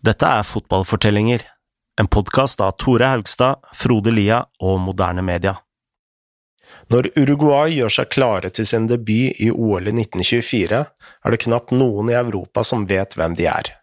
Dette 0.00 0.24
er 0.24 0.46
Fotballfortellinger, 0.48 1.42
en 2.00 2.06
podkast 2.08 2.62
av 2.64 2.78
Tore 2.80 3.10
Haugstad, 3.10 3.66
Frode 3.76 4.14
Lia 4.14 4.38
og 4.64 4.78
Moderne 4.80 5.20
Media. 5.20 5.58
Når 6.88 7.10
Uruguay 7.20 7.74
gjør 7.74 7.92
seg 7.98 8.08
klare 8.14 8.48
til 8.48 8.64
sin 8.64 8.86
debut 8.88 9.36
i 9.36 9.50
OL 9.52 9.90
i 9.90 9.92
1924, 9.92 10.78
er 10.80 11.34
det 11.34 11.40
knapt 11.44 11.74
noen 11.76 12.08
i 12.08 12.16
Europa 12.16 12.64
som 12.64 12.88
vet 12.88 13.12
hvem 13.12 13.36
de 13.36 13.44
er. 13.52 13.74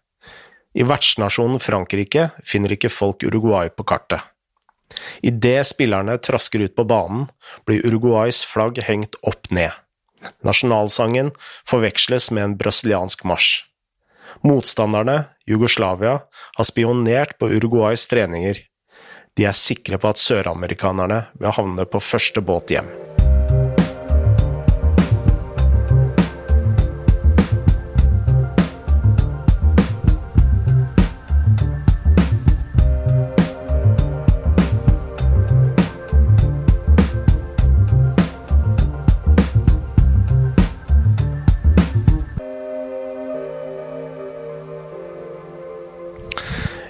I 0.74 0.88
vertsnasjonen 0.90 1.62
Frankrike 1.62 2.32
finner 2.42 2.74
ikke 2.74 2.90
folk 2.90 3.22
Uruguay 3.22 3.70
på 3.70 3.86
kartet. 3.86 4.26
Idet 5.22 5.70
spillerne 5.70 6.18
trasker 6.18 6.66
ut 6.66 6.74
på 6.74 6.88
banen, 6.96 7.28
blir 7.62 7.86
Uruguays 7.86 8.42
flagg 8.42 8.82
hengt 8.90 9.14
opp 9.22 9.52
ned. 9.54 9.70
Nasjonalsangen 10.42 11.30
forveksles 11.62 12.32
med 12.34 12.42
en 12.42 12.58
brasiliansk 12.58 13.22
marsj. 13.22 13.67
Motstanderne, 14.46 15.24
Jugoslavia, 15.46 16.18
har 16.56 16.64
spionert 16.64 17.38
på 17.38 17.50
Uruguays 17.50 18.06
treninger. 18.10 18.60
De 19.36 19.46
er 19.46 19.56
sikre 19.56 19.98
på 19.98 20.10
at 20.10 20.22
søramerikanerne 20.22 21.24
vil 21.38 21.54
havne 21.54 21.86
på 21.86 22.02
første 22.02 22.42
båt 22.42 22.74
hjem. 22.74 23.07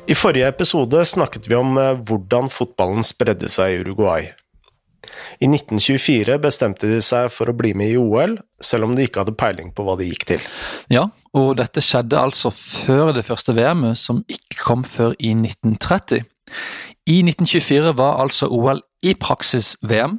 I 0.09 0.15
forrige 0.17 0.49
episode 0.49 1.05
snakket 1.05 1.51
vi 1.51 1.57
om 1.59 1.77
eh, 1.77 1.97
hvordan 2.09 2.47
fotballen 2.49 3.05
spredde 3.05 3.51
seg 3.53 3.75
i 3.75 3.81
Uruguay. 3.83 4.31
I 5.45 5.49
1924 5.51 6.39
bestemte 6.41 6.89
de 6.89 7.03
seg 7.05 7.29
for 7.33 7.51
å 7.51 7.57
bli 7.57 7.75
med 7.77 7.93
i 7.93 7.99
OL, 8.01 8.39
selv 8.65 8.89
om 8.89 8.95
de 8.97 9.05
ikke 9.05 9.21
hadde 9.21 9.37
peiling 9.37 9.69
på 9.77 9.85
hva 9.85 9.99
det 10.01 10.09
gikk 10.09 10.25
til. 10.33 10.47
Ja, 10.93 11.05
og 11.37 11.59
dette 11.61 11.85
skjedde 11.85 12.21
altså 12.21 12.49
før 12.55 13.13
det 13.17 13.27
første 13.29 13.53
VM-et, 13.57 14.01
som 14.01 14.23
ikke 14.33 14.63
kom 14.63 14.87
før 14.89 15.13
i 15.21 15.35
1930. 15.37 16.25
I 17.09 17.19
1924 17.27 17.93
var 18.01 18.23
altså 18.25 18.49
OL 18.49 18.81
i 19.05 19.13
praksis 19.13 19.75
VM, 19.85 20.19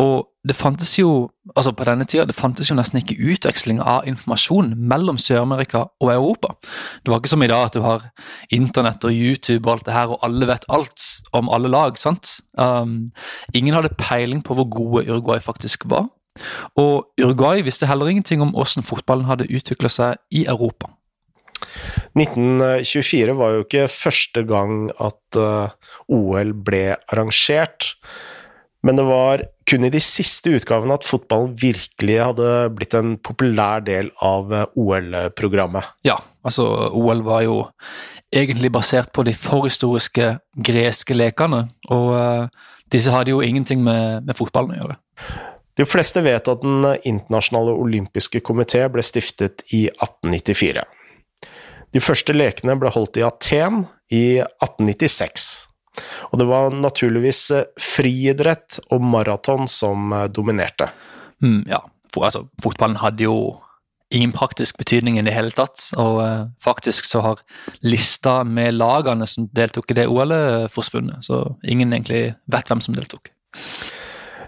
og 0.00 0.28
det 0.48 0.56
fantes 0.58 0.90
jo 0.98 1.30
altså 1.54 1.70
på 1.76 1.84
denne 1.86 2.04
tida, 2.08 2.24
det 2.26 2.34
fantes 2.34 2.70
jo 2.70 2.74
nesten 2.74 2.98
ikke 2.98 3.14
utveksling 3.30 3.78
av 3.78 4.08
informasjon 4.10 4.72
mellom 4.90 5.20
Sør-Amerika 5.22 5.84
og 6.02 6.10
Europa. 6.10 6.56
Det 7.02 7.12
var 7.12 7.20
ikke 7.20 7.30
som 7.30 7.44
i 7.46 7.50
dag 7.50 7.68
at 7.68 7.76
du 7.76 7.84
har 7.84 8.08
internett 8.50 9.06
og 9.06 9.14
YouTube 9.14 9.68
og 9.68 9.76
alt 9.76 9.86
det 9.86 9.94
her, 9.94 10.14
og 10.14 10.26
alle 10.26 10.48
vet 10.50 10.66
alt 10.68 11.06
om 11.32 11.50
alle 11.52 11.70
lag. 11.70 11.98
sant? 11.98 12.40
Um, 12.58 13.12
ingen 13.54 13.74
hadde 13.78 13.94
peiling 13.98 14.42
på 14.42 14.58
hvor 14.58 14.66
gode 14.66 15.06
Uruguay 15.06 15.38
faktisk 15.38 15.86
var. 15.86 16.10
Og 16.80 17.06
Uruguay 17.20 17.62
visste 17.62 17.86
heller 17.86 18.10
ingenting 18.10 18.42
om 18.42 18.50
hvordan 18.56 18.86
fotballen 18.86 19.30
hadde 19.30 19.50
utvikla 19.52 19.92
seg 19.92 20.18
i 20.34 20.46
Europa. 20.48 20.90
1924 22.18 23.38
var 23.38 23.54
jo 23.54 23.64
ikke 23.64 23.86
første 23.88 24.42
gang 24.48 24.90
at 24.98 25.38
uh, 25.38 25.70
OL 26.10 26.54
ble 26.66 26.96
arrangert. 27.12 27.92
Men 28.82 28.98
det 28.98 29.04
var 29.06 29.44
kun 29.70 29.86
i 29.86 29.92
de 29.94 30.00
siste 30.02 30.50
utgavene 30.56 30.96
at 30.98 31.06
fotballen 31.06 31.54
virkelig 31.58 32.16
hadde 32.18 32.48
blitt 32.74 32.96
en 32.98 33.14
populær 33.22 33.84
del 33.86 34.10
av 34.24 34.52
eh, 34.52 34.66
OL-programmet. 34.78 35.94
Ja, 36.06 36.18
altså 36.42 36.66
OL 36.90 37.22
var 37.26 37.44
jo 37.46 37.56
egentlig 38.32 38.72
basert 38.74 39.12
på 39.14 39.24
de 39.28 39.34
forhistoriske 39.36 40.32
greske 40.66 41.14
lekene, 41.14 41.66
og 41.92 42.06
uh, 42.16 42.68
disse 42.92 43.12
hadde 43.12 43.34
jo 43.34 43.42
ingenting 43.44 43.82
med, 43.84 44.24
med, 44.24 44.36
fotballen 44.38 44.72
å 44.72 44.78
gjøre. 44.78 44.96
De 45.76 45.84
fleste 45.88 46.20
vet 46.24 46.48
at 46.48 46.64
Den 46.64 46.86
internasjonale 47.08 47.74
olympiske 47.76 48.40
komité 48.44 48.86
ble 48.92 49.04
stiftet 49.04 49.64
i 49.72 49.84
1894. 49.92 50.84
De 51.92 52.00
første 52.00 52.32
lekene 52.32 52.76
ble 52.80 52.92
holdt 52.92 53.20
i 53.20 53.24
Aten 53.26 53.84
i 54.08 54.24
1896. 54.40 55.71
Og 56.32 56.40
det 56.40 56.46
var 56.48 56.72
naturligvis 56.74 57.42
eh, 57.54 57.66
friidrett 57.80 58.80
og 58.94 59.04
maraton 59.04 59.68
som 59.68 60.12
eh, 60.16 60.28
dominerte. 60.32 60.88
Mm, 61.44 61.64
ja, 61.68 61.82
For, 62.12 62.28
altså, 62.28 62.46
fotballen 62.62 63.00
hadde 63.02 63.26
jo 63.26 63.36
ingen 64.12 64.32
praktisk 64.36 64.76
betydning 64.80 65.18
i 65.18 65.24
det 65.24 65.32
hele 65.32 65.52
tatt. 65.56 65.80
Og 65.96 66.18
uh, 66.20 66.48
faktisk 66.60 67.06
så 67.08 67.22
har 67.24 67.38
lista 67.80 68.42
med 68.44 68.76
lagene 68.76 69.24
som 69.28 69.46
deltok 69.56 69.88
i 69.88 69.96
det 70.02 70.04
OL-et, 70.04 70.68
forsvunnet. 70.72 71.24
Så 71.24 71.38
ingen 71.64 71.94
egentlig 71.96 72.34
vet 72.52 72.68
hvem 72.68 72.82
som 72.84 72.96
deltok. 72.96 73.30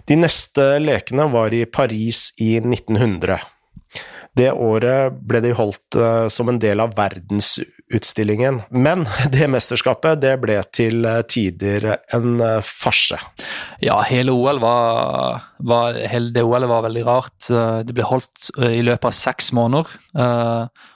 De 0.04 0.18
neste 0.20 0.66
lekene 0.84 1.24
var 1.32 1.56
i 1.56 1.64
Paris 1.64 2.26
i 2.44 2.58
1900. 2.60 3.40
Det 4.36 4.50
året 4.52 5.16
ble 5.24 5.40
de 5.40 5.54
holdt 5.56 5.96
som 6.28 6.52
en 6.52 6.60
del 6.60 6.84
av 6.84 6.92
verdensutstillingen, 7.90 8.62
men 8.70 9.06
det 9.32 9.48
mesterskapet 9.48 10.20
det 10.20 10.38
ble 10.40 10.62
til 10.72 11.04
uh, 11.04 11.22
tider 11.22 11.98
en 12.12 12.40
uh, 12.40 12.60
farse. 12.62 13.16
Ja, 13.80 14.02
hele 14.08 14.32
OL 14.32 14.58
var, 14.60 15.42
var, 15.58 15.94
hele 15.94 16.42
OL 16.42 16.66
var 16.66 16.84
veldig 16.84 17.04
rart. 17.06 17.48
Det 17.84 17.92
ble 17.94 18.04
holdt 18.04 18.50
i 18.56 18.82
løpet 18.82 19.04
av 19.04 19.12
seks 19.12 19.52
måneder. 19.52 19.86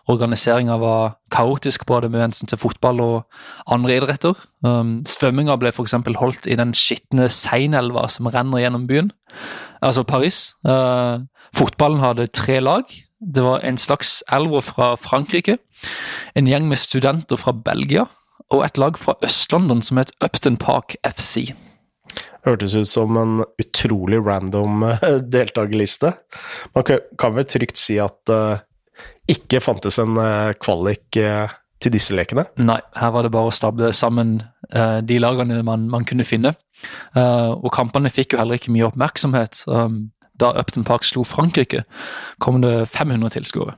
Organiseringa 0.09 0.78
var 0.81 1.19
kaotisk 1.31 1.84
både 1.87 2.09
med 2.09 2.22
hensyn 2.22 2.48
til 2.48 2.59
fotball 2.59 3.00
og 3.00 3.41
andre 3.69 3.98
idretter. 3.98 4.38
Um, 4.65 5.03
svømminga 5.06 5.59
ble 5.60 5.69
f.eks. 5.75 5.93
holdt 6.16 6.48
i 6.48 6.56
den 6.56 6.72
skitne 6.75 7.28
Seinelva 7.28 8.06
som 8.09 8.31
renner 8.32 8.62
gjennom 8.62 8.87
byen, 8.88 9.12
altså 9.84 10.06
Paris. 10.09 10.54
Fotballen 10.65 12.00
hadde 12.00 12.31
tre 12.32 12.62
lag. 12.65 12.88
Det 13.18 13.42
var 13.42 13.64
en 13.66 13.78
slags 13.78 14.22
elver 14.30 14.62
fra 14.62 14.92
Frankrike, 14.96 15.58
en 16.38 16.46
gjeng 16.46 16.68
med 16.70 16.78
studenter 16.78 17.38
fra 17.38 17.52
Belgia 17.52 18.06
og 18.54 18.62
et 18.64 18.78
lag 18.78 18.98
fra 18.98 19.16
Øst-London 19.26 19.82
som 19.82 19.98
het 19.98 20.12
Upton 20.24 20.56
Park 20.56 20.94
FC. 21.02 21.50
Hørtes 22.46 22.76
ut 22.78 22.88
som 22.88 23.18
en 23.18 23.42
utrolig 23.60 24.20
random 24.24 24.84
eh, 24.86 25.08
deltakerliste. 25.34 26.14
Man 26.74 26.86
kan 27.18 27.34
vel 27.34 27.48
trygt 27.50 27.80
si 27.80 27.98
at 28.00 28.16
det 28.30 28.38
uh, 28.38 28.64
ikke 29.28 29.60
fantes 29.60 29.98
en 30.00 30.16
uh, 30.16 30.54
kvalik 30.56 31.18
til 31.78 31.92
disse 31.92 32.14
lekene? 32.16 32.46
Nei, 32.58 32.78
her 32.96 33.12
var 33.14 33.26
det 33.26 33.34
bare 33.34 33.50
å 33.50 33.54
stable 33.54 33.92
sammen 33.94 34.40
de 34.68 35.18
lagene 35.20 35.60
man, 35.64 35.84
man 35.88 36.04
kunne 36.04 36.26
finne. 36.26 36.50
og 37.14 37.68
kampene 37.72 38.10
fikk 38.10 38.34
jo 38.34 38.40
heller 38.40 38.58
ikke 38.58 38.72
mye 38.74 38.88
oppmerksomhet. 38.88 39.62
Um, 39.70 40.08
da 40.41 40.53
Upton 40.60 40.87
Park 40.87 41.04
slo 41.04 41.25
Frankrike, 41.26 41.84
kom 42.38 42.60
det 42.62 42.87
500 42.94 43.34
tilskuere. 43.38 43.76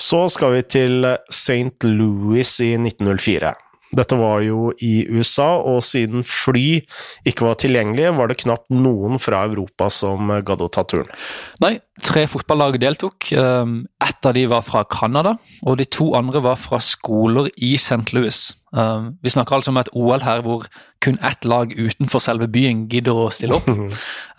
Så 0.00 0.22
skal 0.32 0.54
vi 0.54 0.62
til 0.62 1.04
St. 1.28 1.84
Louis 1.84 2.54
i 2.64 2.72
1904. 2.78 3.52
Dette 3.96 4.14
var 4.18 4.42
jo 4.44 4.70
i 4.84 5.04
USA, 5.10 5.48
og 5.66 5.82
siden 5.82 6.22
fly 6.26 6.80
ikke 7.26 7.46
var 7.48 7.58
tilgjengelige, 7.58 8.12
var 8.14 8.30
det 8.30 8.38
knapt 8.44 8.68
noen 8.70 9.18
fra 9.22 9.42
Europa 9.48 9.88
som 9.90 10.30
gadd 10.46 10.62
å 10.62 10.70
ta 10.70 10.84
turen. 10.86 11.10
Nei, 11.62 11.74
tre 12.06 12.26
fotballag 12.30 12.78
deltok. 12.82 13.32
Ehm, 13.34 13.82
ett 14.04 14.26
av 14.26 14.36
de 14.36 14.46
var 14.50 14.62
fra 14.66 14.84
Canada, 14.84 15.36
og 15.66 15.80
de 15.80 15.88
to 15.90 16.12
andre 16.18 16.42
var 16.44 16.60
fra 16.60 16.78
skoler 16.78 17.50
i 17.56 17.74
St. 17.74 18.14
Louis. 18.14 18.38
Ehm, 18.76 19.16
vi 19.22 19.34
snakker 19.34 19.58
altså 19.58 19.74
om 19.74 19.82
et 19.82 19.90
OL 19.98 20.22
her 20.22 20.44
hvor 20.46 20.68
kun 21.02 21.18
ett 21.26 21.44
lag 21.44 21.74
utenfor 21.74 22.22
selve 22.22 22.46
byen 22.46 22.86
gidder 22.92 23.26
å 23.26 23.26
stille 23.34 23.58
opp. 23.58 23.68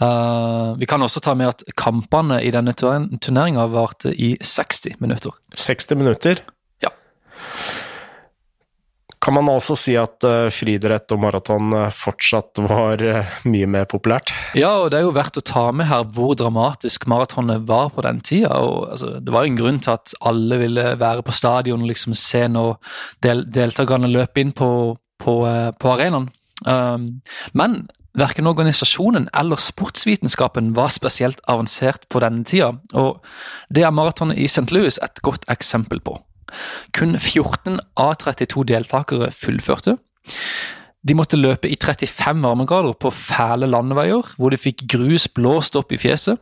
Ehm, 0.02 0.80
vi 0.80 0.88
kan 0.90 1.04
også 1.04 1.22
ta 1.22 1.36
med 1.38 1.52
at 1.52 1.68
kampene 1.78 2.40
i 2.42 2.50
denne 2.56 2.74
turneringa 2.74 3.68
varte 3.70 4.16
i 4.16 4.34
60 4.42 4.98
minutter. 5.04 5.36
60 5.54 6.00
minutter? 6.00 6.42
Kan 9.22 9.36
man 9.38 9.52
altså 9.52 9.76
si 9.78 9.94
at 10.00 10.26
uh, 10.26 10.50
friidrett 10.50 11.14
og 11.14 11.22
maraton 11.22 11.76
uh, 11.76 11.92
fortsatt 11.94 12.58
var 12.66 13.04
uh, 13.06 13.36
mye 13.46 13.70
mer 13.70 13.86
populært? 13.90 14.34
Ja, 14.58 14.74
og 14.82 14.90
det 14.90 14.98
er 14.98 15.06
jo 15.06 15.14
verdt 15.14 15.38
å 15.38 15.46
ta 15.46 15.68
med 15.76 15.90
her 15.92 16.08
hvor 16.16 16.34
dramatisk 16.40 17.06
maratonet 17.12 17.68
var 17.70 17.92
på 17.94 18.02
den 18.08 18.24
tida. 18.26 18.56
Og, 18.58 18.90
altså, 18.96 19.14
det 19.22 19.36
var 19.36 19.46
jo 19.46 19.54
en 19.54 19.62
grunn 19.62 19.80
til 19.84 19.94
at 19.94 20.16
alle 20.26 20.58
ville 20.64 20.88
være 20.98 21.26
på 21.28 21.38
stadion 21.38 21.86
og 21.86 21.94
liksom 21.94 22.18
se 22.18 22.48
når 22.50 22.76
del 23.22 23.46
deltakerne 23.54 24.10
løp 24.10 24.42
inn 24.42 24.56
på, 24.58 24.72
på, 25.22 25.38
på 25.78 25.94
arenaen. 25.94 26.30
Um, 26.66 27.10
men 27.58 27.84
Verken 28.12 28.50
organisasjonen 28.50 29.30
eller 29.40 29.56
sportsvitenskapen 29.56 30.74
var 30.76 30.90
spesielt 30.92 31.40
avansert 31.48 32.10
på 32.12 32.20
denne 32.20 32.44
tida, 32.44 32.74
og 32.92 33.22
det 33.72 33.86
er 33.88 33.96
maratonet 33.96 34.36
i 34.36 34.50
St. 34.52 34.68
Louis 34.76 35.00
et 35.00 35.22
godt 35.24 35.48
eksempel 35.48 36.04
på. 36.04 36.18
Kun 36.98 37.18
14 37.20 37.80
av 38.00 38.14
32 38.24 38.68
deltakere 38.72 39.32
fullførte. 39.36 39.98
De 41.02 41.16
måtte 41.18 41.40
løpe 41.40 41.70
i 41.70 41.78
35 41.82 42.44
varmegrader 42.46 42.94
på 43.02 43.10
fæle 43.16 43.70
landeveier, 43.70 44.36
hvor 44.38 44.54
de 44.54 44.60
fikk 44.62 44.86
grus 44.92 45.26
blåst 45.34 45.78
opp 45.80 45.94
i 45.96 45.98
fjeset. 46.02 46.38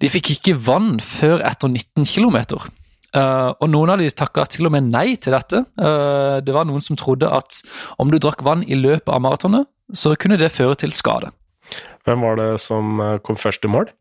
De 0.00 0.08
fikk 0.08 0.32
ikke 0.38 0.56
vann 0.56 0.96
før 1.04 1.44
etter 1.44 1.68
19 1.68 2.08
km. 2.08 2.38
Uh, 3.12 3.52
og 3.60 3.68
noen 3.68 3.92
av 3.92 4.00
de 4.00 4.08
takka 4.08 4.46
til 4.48 4.70
og 4.70 4.72
med 4.72 4.88
nei 4.88 5.18
til 5.20 5.36
dette. 5.36 5.66
Uh, 5.76 6.40
det 6.40 6.54
var 6.56 6.64
noen 6.64 6.80
som 6.80 6.96
trodde 6.96 7.28
at 7.28 7.60
om 8.00 8.08
du 8.08 8.16
drakk 8.16 8.40
vann 8.46 8.64
i 8.64 8.78
løpet 8.78 9.12
av 9.12 9.20
maratonet, 9.20 9.68
så 9.92 10.14
kunne 10.16 10.40
det 10.40 10.54
føre 10.54 10.78
til 10.80 10.96
skade. 10.96 11.28
Hvem 12.08 12.24
var 12.24 12.40
det 12.40 12.52
som 12.64 12.96
kom 13.22 13.36
først 13.38 13.68
i 13.68 13.70
mål? 13.70 13.92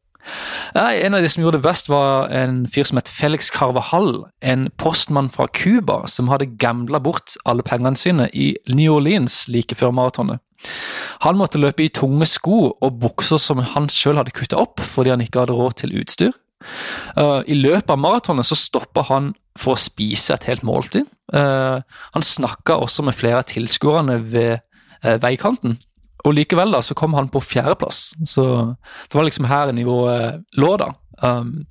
Nei, 0.76 1.02
En 1.02 1.16
av 1.18 1.24
de 1.24 1.30
som 1.30 1.44
gjorde 1.44 1.60
det 1.60 1.68
best, 1.68 1.90
var 1.90 2.30
en 2.30 2.66
fyr 2.72 2.88
som 2.88 3.00
het 3.00 3.10
Felix 3.10 3.50
Carvahall. 3.52 4.26
En 4.42 4.70
postmann 4.78 5.32
fra 5.34 5.48
Cuba 5.48 6.06
som 6.08 6.30
hadde 6.32 6.52
gambla 6.62 7.00
bort 7.00 7.36
alle 7.46 7.66
pengene 7.66 7.98
sine 7.98 8.30
i 8.34 8.54
New 8.70 8.94
Orleans 8.94 9.48
like 9.48 9.76
før 9.76 9.92
maratonet. 9.92 10.40
Han 11.26 11.40
måtte 11.40 11.60
løpe 11.62 11.86
i 11.86 11.94
tunge 11.94 12.28
sko 12.30 12.78
og 12.78 13.00
bukser 13.02 13.42
som 13.42 13.64
han 13.74 13.90
sjøl 13.90 14.20
hadde 14.20 14.34
kutta 14.38 14.60
opp 14.62 14.82
fordi 14.86 15.14
han 15.14 15.24
ikke 15.24 15.44
hadde 15.44 15.58
råd 15.58 15.80
til 15.82 15.96
utstyr. 16.02 16.34
Uh, 17.18 17.42
I 17.50 17.58
løpet 17.58 17.90
av 17.90 18.00
maratonet 18.02 18.46
så 18.46 18.58
stoppa 18.58 19.06
han 19.10 19.32
for 19.60 19.76
å 19.76 19.82
spise 19.82 20.36
et 20.36 20.46
helt 20.50 20.66
måltid. 20.66 21.10
Uh, 21.34 21.82
han 22.14 22.26
snakka 22.26 22.78
også 22.82 23.06
med 23.08 23.18
flere 23.18 23.42
av 23.42 23.50
tilskuerne 23.50 24.20
ved 24.32 24.62
uh, 25.02 25.18
veikanten. 25.22 25.80
Og 26.26 26.36
likevel 26.38 26.74
da, 26.74 26.82
så 26.86 26.96
kom 26.98 27.16
han 27.18 27.30
på 27.34 27.42
fjerdeplass. 27.44 28.12
Så 28.30 28.44
det 29.10 29.18
var 29.18 29.26
liksom 29.26 29.48
her 29.50 29.72
nivået 29.76 30.44
lå, 30.60 30.76
da. 30.82 30.92
Um, 31.22 31.68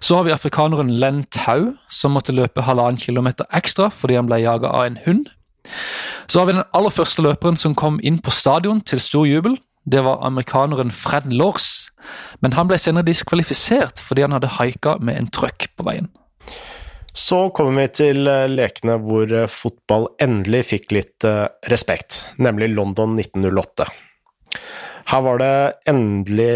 så 0.00 0.16
har 0.16 0.24
vi 0.24 0.32
afrikaneren 0.32 0.90
Len 1.00 1.24
Tau, 1.30 1.74
som 1.92 2.14
måtte 2.16 2.32
løpe 2.32 2.64
halvannen 2.64 2.96
kilometer 2.96 3.44
ekstra 3.52 3.90
fordi 3.92 4.16
han 4.16 4.28
ble 4.28 4.40
jaga 4.40 4.70
av 4.72 4.86
en 4.88 4.98
hund. 5.04 5.26
Så 6.26 6.40
har 6.40 6.48
vi 6.48 6.56
den 6.56 6.68
aller 6.72 6.94
første 6.94 7.22
løperen 7.22 7.58
som 7.60 7.76
kom 7.76 8.00
inn 8.02 8.18
på 8.22 8.32
stadion 8.32 8.80
til 8.80 9.02
stor 9.02 9.26
jubel. 9.28 9.58
Det 9.86 10.02
var 10.04 10.24
amerikaneren 10.26 10.90
Fred 10.90 11.28
Lors, 11.30 11.90
men 12.40 12.56
han 12.56 12.70
ble 12.70 12.78
senere 12.80 13.06
diskvalifisert 13.06 14.00
fordi 14.02 14.24
han 14.24 14.34
hadde 14.34 14.56
haika 14.56 14.96
med 14.98 15.20
en 15.20 15.30
trøkk 15.30 15.68
på 15.76 15.86
veien. 15.86 16.08
Så 17.16 17.38
kommer 17.56 17.80
vi 17.80 17.92
til 17.96 18.28
eh, 18.28 18.44
lekene 18.52 18.98
hvor 19.00 19.30
eh, 19.32 19.48
fotball 19.48 20.10
endelig 20.20 20.66
fikk 20.68 20.92
litt 20.92 21.24
eh, 21.24 21.46
respekt, 21.72 22.18
nemlig 22.36 22.74
London 22.74 23.14
1908. 23.16 23.86
Her 25.08 25.22
var 25.24 25.40
det 25.40 25.54
endelig 25.88 26.50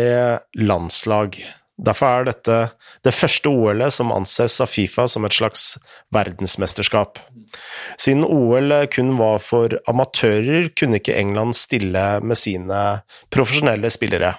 landslag. 0.60 1.38
Derfor 1.80 2.10
er 2.12 2.28
dette 2.28 2.58
det 3.06 3.14
første 3.16 3.48
OL-et 3.48 3.94
som 3.94 4.12
anses 4.12 4.58
av 4.60 4.68
Fifa 4.68 5.06
som 5.08 5.24
et 5.24 5.38
slags 5.38 5.64
verdensmesterskap. 6.12 7.22
Siden 7.96 8.26
OL 8.26 8.74
kun 8.92 9.14
var 9.16 9.40
for 9.40 9.78
amatører, 9.88 10.68
kunne 10.76 11.00
ikke 11.00 11.16
England 11.16 11.56
stille 11.56 12.04
med 12.20 12.36
sine 12.36 12.82
profesjonelle 13.32 13.88
spillere. 13.96 14.34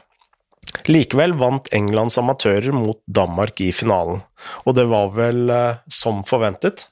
Likevel 0.89 1.35
vant 1.37 1.69
Englands 1.75 2.17
amatører 2.21 2.73
mot 2.75 2.99
Danmark 3.05 3.61
i 3.61 3.71
finalen, 3.75 4.21
og 4.65 4.75
det 4.77 4.87
var 4.89 5.11
vel 5.15 5.51
eh, 5.53 5.81
som 5.91 6.23
forventet? 6.27 6.87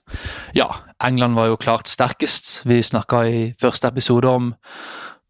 Ja, 0.57 0.68
England 1.03 1.38
var 1.39 1.50
jo 1.50 1.59
klart 1.62 1.89
sterkest. 1.89 2.62
Vi 2.69 2.81
snakka 2.83 3.24
i 3.25 3.44
første 3.59 3.89
episode 3.89 4.30
om 4.30 4.51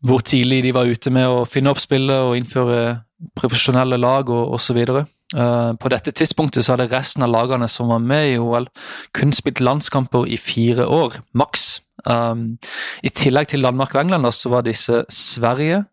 hvor 0.06 0.24
tidlig 0.24 0.64
de 0.64 0.74
var 0.76 0.88
ute 0.88 1.12
med 1.12 1.28
å 1.28 1.46
finne 1.48 1.72
opp 1.74 1.82
spillet 1.84 2.24
og 2.24 2.38
innføre 2.40 3.02
profesjonelle 3.36 4.00
lag 4.00 4.30
og 4.32 4.56
osv. 4.56 4.80
Uh, 4.80 5.04
eh, 5.36 5.72
på 5.76 5.92
dette 5.92 6.14
tidspunktet 6.16 6.66
så 6.66 6.76
hadde 6.76 6.90
resten 6.94 7.26
av 7.26 7.34
lagene 7.34 7.68
som 7.72 7.92
var 7.92 8.00
med 8.04 8.34
i 8.34 8.40
OL, 8.40 8.70
kun 9.16 9.36
spilt 9.36 9.60
landskamper 9.64 10.28
i 10.28 10.40
fire 10.40 10.88
år, 10.88 11.20
maks. 11.36 11.82
Um, 12.08 12.58
I 13.04 13.12
tillegg 13.12 13.52
til 13.52 13.66
Danmark 13.68 13.92
og 13.94 14.06
England 14.06 14.32
så 14.32 14.54
var 14.54 14.64
disse 14.64 15.04
Sverige, 15.12 15.84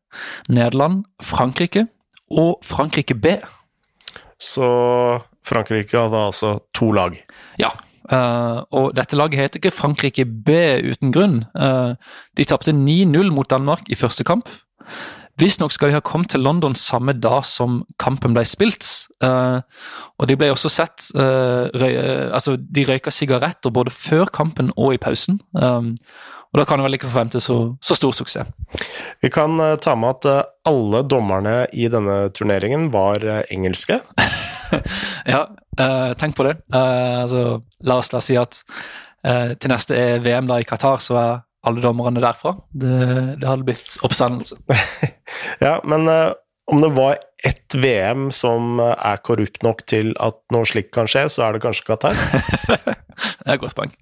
Nederland, 0.48 1.02
Frankrike 1.20 1.88
og 2.31 2.58
Frankrike 2.67 3.14
B. 3.14 3.37
Så 4.40 4.67
Frankrike 5.46 5.99
hadde 5.99 6.26
altså 6.28 6.58
to 6.75 6.90
lag? 6.93 7.17
Ja. 7.61 7.70
Uh, 8.06 8.62
og 8.70 8.93
dette 8.94 9.19
laget 9.19 9.40
heter 9.40 9.58
ikke 9.58 9.75
Frankrike 9.75 10.26
B 10.26 10.55
uten 10.87 11.12
grunn. 11.14 11.40
Uh, 11.58 11.99
de 12.38 12.46
tapte 12.46 12.75
9-0 12.75 13.32
mot 13.34 13.50
Danmark 13.50 13.88
i 13.90 13.99
første 13.99 14.25
kamp. 14.25 14.49
Visstnok 15.37 15.73
skal 15.75 15.90
de 15.90 15.99
ha 15.99 16.00
kommet 16.00 16.31
til 16.32 16.40
London 16.40 16.75
samme 16.78 17.12
dag 17.12 17.44
som 17.44 17.82
kampen 18.00 18.37
ble 18.37 18.44
spilt. 18.49 18.87
Uh, 19.25 19.61
og 20.17 20.31
de 20.31 20.37
ble 20.38 20.49
også 20.55 20.70
sett 20.73 21.11
røy, 21.17 21.93
Altså, 22.32 22.56
de 22.56 22.87
røyka 22.88 23.12
sigaretter 23.12 23.75
både 23.75 23.93
før 23.93 24.31
kampen 24.32 24.73
og 24.76 24.94
i 24.94 25.02
pausen. 25.02 25.40
Um, 25.52 25.96
og 26.56 26.62
da 26.62 26.64
kan 26.64 26.81
du 26.81 26.87
vel 26.87 26.97
ikke 26.97 27.11
forvente 27.11 27.41
så, 27.44 27.55
så, 27.85 27.94
stor 27.99 28.14
suksess. 28.17 28.49
Vi 29.20 29.29
kan 29.29 29.58
uh, 29.61 29.75
ta 29.76 29.93
med 29.93 30.14
at 30.14 30.29
uh, 30.31 30.70
alle 30.70 31.03
dommerne 31.05 31.67
i 31.76 31.91
denne 31.93 32.31
turneringen 32.32 32.87
var 32.94 33.20
uh, 33.20 33.43
engelske. 33.53 33.99
ja, 35.35 35.43
tenk 36.17 36.32
på 36.38 36.47
det. 36.47 36.55
Altså, 36.73 37.61
la 37.85 37.99
oss 38.00 38.08
da 38.11 38.23
si 38.25 38.38
at 38.41 38.62
til 39.26 39.70
neste 39.70 39.97
er 39.99 40.23
VM 40.25 40.49
da 40.49 40.56
i 40.62 40.64
Qatar, 40.67 41.00
så 41.03 41.19
er 41.20 41.31
alle 41.69 41.82
dommerne 41.85 42.23
derfra. 42.23 42.55
Det, 42.73 42.94
det 43.43 43.49
hadde 43.50 43.67
blitt 43.67 43.99
oppstandelse. 44.06 44.56
ja, 45.67 45.76
men 45.85 46.09
om 46.09 46.81
det 46.81 46.93
var 46.97 47.20
ett 47.44 47.76
VM 47.76 48.31
som 48.32 48.81
er 48.87 49.20
korrupt 49.26 49.67
nok 49.67 49.85
til 49.91 50.14
at 50.23 50.41
noe 50.55 50.67
slikt 50.67 50.94
kan 50.97 51.11
skje, 51.11 51.26
så 51.37 51.49
er 51.49 51.59
det 51.59 51.64
kanskje 51.67 51.91
Qatar? 51.91 52.17
det 52.73 52.97
er 52.97 53.59
et 53.59 53.62
godt 53.67 53.76
poeng. 53.76 53.93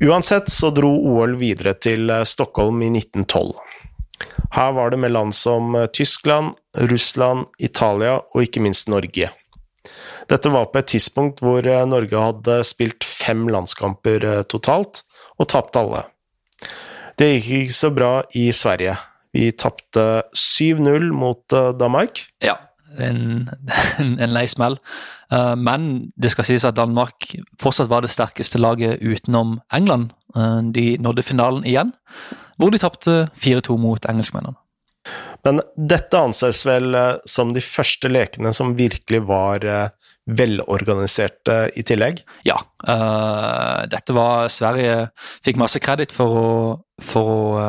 Uansett 0.00 0.50
så 0.50 0.70
dro 0.70 0.90
OL 1.14 1.36
videre 1.40 1.74
til 1.76 2.10
eh, 2.10 2.24
Stockholm 2.28 2.82
i 2.82 2.90
1912. 2.92 3.54
Her 4.54 4.74
var 4.76 4.92
det 4.92 5.00
med 5.02 5.14
land 5.14 5.34
som 5.36 5.74
eh, 5.76 5.86
Tyskland, 5.92 6.54
Russland, 6.90 7.48
Italia 7.58 8.18
og 8.20 8.44
ikke 8.44 8.62
minst 8.64 8.90
Norge. 8.92 9.30
Dette 10.30 10.50
var 10.52 10.70
på 10.72 10.80
et 10.80 10.90
tidspunkt 10.94 11.42
hvor 11.44 11.66
eh, 11.66 11.86
Norge 11.88 12.26
hadde 12.26 12.60
spilt 12.66 13.06
fem 13.06 13.46
landskamper 13.52 14.44
totalt, 14.50 15.04
og 15.38 15.50
tapt 15.50 15.76
alle. 15.80 16.04
Det 17.18 17.32
gikk 17.34 17.64
ikke 17.64 17.76
så 17.76 17.90
bra 17.94 18.12
i 18.38 18.48
Sverige. 18.54 18.94
Vi 19.34 19.48
tapte 19.58 20.22
7-0 20.30 21.10
mot 21.14 21.42
Danmark. 21.78 22.20
Ja, 22.42 22.54
en, 22.98 23.50
en, 23.98 24.14
en 24.18 24.34
lei 24.34 24.46
smell. 24.50 24.78
Uh, 25.32 25.54
men 25.58 26.10
det 26.20 26.32
skal 26.34 26.46
sies 26.48 26.66
at 26.66 26.76
Danmark 26.78 27.30
fortsatt 27.62 27.90
var 27.90 28.04
det 28.04 28.12
sterkeste 28.12 28.60
laget 28.60 29.02
utenom 29.02 29.58
England. 29.74 30.12
Uh, 30.36 30.60
de 30.74 30.94
nådde 31.02 31.26
finalen 31.26 31.64
igjen, 31.68 31.94
hvor 32.58 32.74
de 32.74 32.82
tapte 32.82 33.24
4-2 33.40 33.78
mot 33.80 34.10
engelskmennene. 34.10 34.58
Men 35.44 35.60
dette 35.76 36.16
anses 36.16 36.62
vel 36.64 36.94
uh, 36.96 37.20
som 37.28 37.52
de 37.56 37.62
første 37.64 38.08
lekene 38.08 38.54
som 38.56 38.76
virkelig 38.78 39.24
var 39.28 39.66
velorganiserte 40.24 41.66
i 41.76 41.82
tillegg? 41.84 42.22
Ja. 42.48 42.54
dette 43.92 44.14
var 44.16 44.48
Sverige 44.48 45.10
fikk 45.44 45.58
masse 45.60 45.82
kreditt 45.84 46.14
for 46.16 46.38
å, 46.40 46.52
for 47.04 47.28
å, 47.28 47.66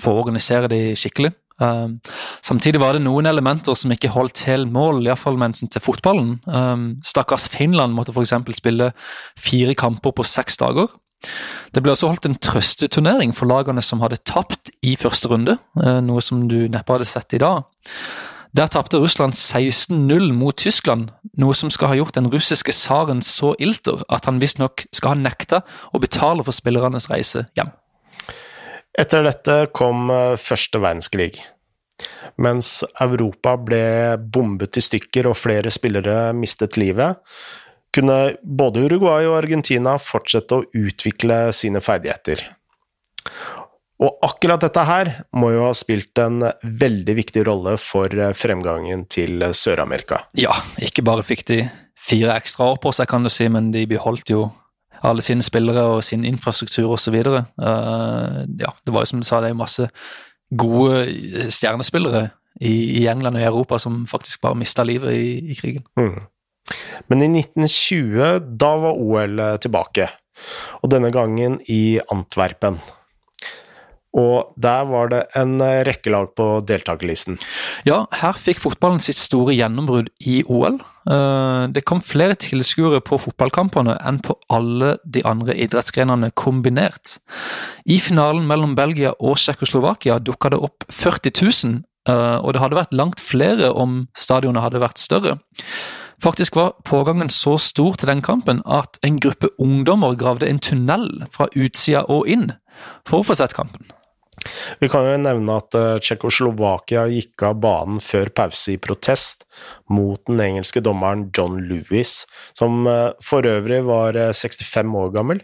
for 0.00 0.14
å 0.14 0.22
organisere 0.22 0.70
de 0.72 0.80
skikkelig. 0.96 1.34
Um, 1.60 1.98
samtidig 2.44 2.80
var 2.82 2.96
det 2.96 3.04
noen 3.04 3.28
elementer 3.28 3.76
som 3.78 3.92
ikke 3.92 4.12
holdt 4.14 4.40
til 4.44 4.66
mål, 4.70 5.02
iallfall 5.06 5.38
med 5.38 5.52
hensyn 5.52 5.72
til 5.72 5.84
fotballen. 5.84 6.38
Um, 6.46 6.86
stakkars 7.06 7.48
Finland 7.52 7.96
måtte 7.96 8.14
f.eks. 8.14 8.34
spille 8.58 8.92
fire 9.38 9.76
kamper 9.78 10.14
på 10.16 10.26
seks 10.26 10.58
dager. 10.62 10.90
Det 11.74 11.82
ble 11.84 11.94
også 11.94 12.10
holdt 12.10 12.26
en 12.26 12.40
trøsteturnering 12.42 13.34
for 13.36 13.46
lagene 13.50 13.82
som 13.84 14.02
hadde 14.02 14.22
tapt 14.26 14.72
i 14.82 14.96
første 14.98 15.30
runde, 15.30 15.58
uh, 15.78 16.00
noe 16.04 16.24
som 16.24 16.46
du 16.50 16.64
neppe 16.72 16.96
hadde 16.96 17.08
sett 17.08 17.36
i 17.36 17.42
dag. 17.42 17.64
Der 18.52 18.68
tapte 18.68 18.98
Russland 19.00 19.32
16-0 19.32 20.32
mot 20.36 20.56
Tyskland, 20.60 21.08
noe 21.40 21.54
som 21.56 21.70
skal 21.72 21.88
ha 21.88 21.96
gjort 21.96 22.18
den 22.18 22.28
russiske 22.28 22.74
tsaren 22.76 23.22
så 23.24 23.54
ilter 23.56 24.02
at 24.12 24.28
han 24.28 24.42
visstnok 24.42 24.84
skal 24.92 25.14
ha 25.14 25.22
nekta 25.22 25.62
å 25.88 26.00
betale 26.02 26.44
for 26.44 26.52
spillernes 26.52 27.08
reise 27.08 27.46
hjem. 27.56 27.72
Etter 28.98 29.24
dette 29.24 29.56
kom 29.72 30.10
uh, 30.12 30.36
første 30.40 30.80
verdenskrig. 30.82 31.40
Mens 32.42 32.80
Europa 33.00 33.56
ble 33.60 33.84
bombet 34.18 34.78
i 34.80 34.84
stykker 34.84 35.28
og 35.30 35.38
flere 35.38 35.70
spillere 35.72 36.32
mistet 36.36 36.78
livet, 36.80 37.20
kunne 37.92 38.34
både 38.42 38.86
Uruguay 38.86 39.28
og 39.28 39.36
Argentina 39.42 39.98
fortsette 40.00 40.58
å 40.58 40.64
utvikle 40.72 41.44
sine 41.56 41.82
ferdigheter. 41.84 42.40
Og 44.02 44.24
akkurat 44.26 44.64
dette 44.64 44.82
her 44.88 45.10
må 45.38 45.52
jo 45.54 45.66
ha 45.68 45.74
spilt 45.76 46.18
en 46.18 46.40
veldig 46.64 47.14
viktig 47.20 47.44
rolle 47.46 47.76
for 47.78 48.10
fremgangen 48.34 49.04
til 49.12 49.44
Sør-Amerika. 49.54 50.24
Ja, 50.34 50.56
ikke 50.82 51.04
bare 51.06 51.22
fikk 51.26 51.44
de 51.52 51.60
fire 52.02 52.34
ekstra 52.34 52.72
år 52.72 52.80
på 52.82 52.90
seg, 52.96 53.06
kan 53.12 53.22
du 53.22 53.30
si, 53.30 53.46
men 53.52 53.70
de 53.74 53.84
beholdt 53.86 54.32
jo 54.32 54.48
alle 55.02 55.24
sine 55.24 55.44
spillere 55.44 55.82
og 55.96 56.04
sin 56.06 56.24
infrastruktur 56.28 56.92
osv. 56.94 57.16
Uh, 57.16 58.42
ja, 58.60 58.70
det 58.84 58.94
var 58.94 59.02
jo 59.02 59.10
som 59.10 59.22
du 59.22 59.26
sa, 59.28 59.40
det 59.42 59.52
er 59.52 59.58
masse 59.58 59.88
gode 60.52 61.06
stjernespillere 61.52 62.28
i, 62.60 63.02
i, 63.02 63.06
England 63.10 63.38
og 63.38 63.42
i 63.42 63.48
Europa 63.48 63.78
som 63.80 64.02
faktisk 64.06 64.42
bare 64.44 64.58
mista 64.60 64.84
livet 64.84 65.14
i, 65.16 65.52
i 65.52 65.56
krigen. 65.58 65.86
Mm. 65.96 66.26
Men 67.10 67.24
i 67.24 67.30
1920, 67.40 68.56
da 68.60 68.72
var 68.80 68.98
OL 69.00 69.40
tilbake, 69.60 70.08
og 70.80 70.92
denne 70.92 71.10
gangen 71.12 71.58
i 71.68 71.98
Antwerpen. 72.12 72.78
Og 74.12 74.52
der 74.60 74.84
var 74.90 75.08
det 75.08 75.22
en 75.38 75.54
eh, 75.64 75.82
rekke 75.88 76.12
lag 76.12 76.28
på 76.36 76.46
deltakerlisten. 76.68 77.38
Ja, 77.88 78.02
her 78.20 78.36
fikk 78.36 78.60
fotballen 78.60 79.00
sitt 79.00 79.16
store 79.16 79.54
gjennombrudd 79.56 80.10
i 80.28 80.42
OL. 80.52 80.76
Eh, 81.08 81.62
det 81.72 81.84
kom 81.88 82.02
flere 82.04 82.36
tilskuere 82.36 83.00
på 83.04 83.16
fotballkampene 83.22 83.96
enn 84.04 84.20
på 84.24 84.36
alle 84.52 84.96
de 85.04 85.24
andre 85.28 85.56
idrettsgrenene 85.56 86.32
kombinert. 86.36 87.16
I 87.88 87.96
finalen 88.04 88.44
mellom 88.48 88.76
Belgia 88.76 89.14
og 89.16 89.40
Tsjekkoslovakia 89.40 90.20
dukka 90.20 90.52
det 90.52 90.60
opp 90.60 90.84
40 90.92 91.32
000, 91.40 91.80
eh, 92.12 92.36
og 92.44 92.52
det 92.52 92.62
hadde 92.62 92.80
vært 92.82 92.94
langt 93.00 93.24
flere 93.24 93.72
om 93.72 94.06
stadionet 94.12 94.66
hadde 94.66 94.84
vært 94.84 95.00
større. 95.00 95.38
Faktisk 96.22 96.54
var 96.54 96.76
pågangen 96.84 97.32
så 97.32 97.56
stor 97.58 97.96
til 97.98 98.12
den 98.12 98.20
kampen 98.22 98.60
at 98.68 99.00
en 99.02 99.16
gruppe 99.18 99.48
ungdommer 99.58 100.14
gravde 100.14 100.46
en 100.46 100.60
tunnel 100.62 101.08
fra 101.32 101.48
utsida 101.56 102.04
og 102.12 102.28
inn 102.30 102.52
for 103.08 103.22
å 103.22 103.26
få 103.26 103.40
sett 103.40 103.56
kampen. 103.56 103.88
Vi 104.80 104.88
kan 104.92 105.06
jo 105.06 105.18
nevne 105.20 105.58
at 105.60 105.76
uh, 105.78 105.98
Tsjekkoslovakia 106.02 107.06
gikk 107.12 107.44
av 107.48 107.58
banen 107.62 108.02
før 108.02 108.32
pause 108.34 108.74
i 108.74 108.80
protest 108.82 109.46
mot 109.92 110.20
den 110.28 110.42
engelske 110.44 110.82
dommeren 110.84 111.28
John 111.36 111.60
Lewis, 111.68 112.22
som 112.58 112.86
uh, 112.88 113.12
for 113.22 113.46
øvrig 113.48 113.82
var 113.88 114.18
uh, 114.18 114.32
65 114.34 114.96
år 115.02 115.12
gammel. 115.16 115.42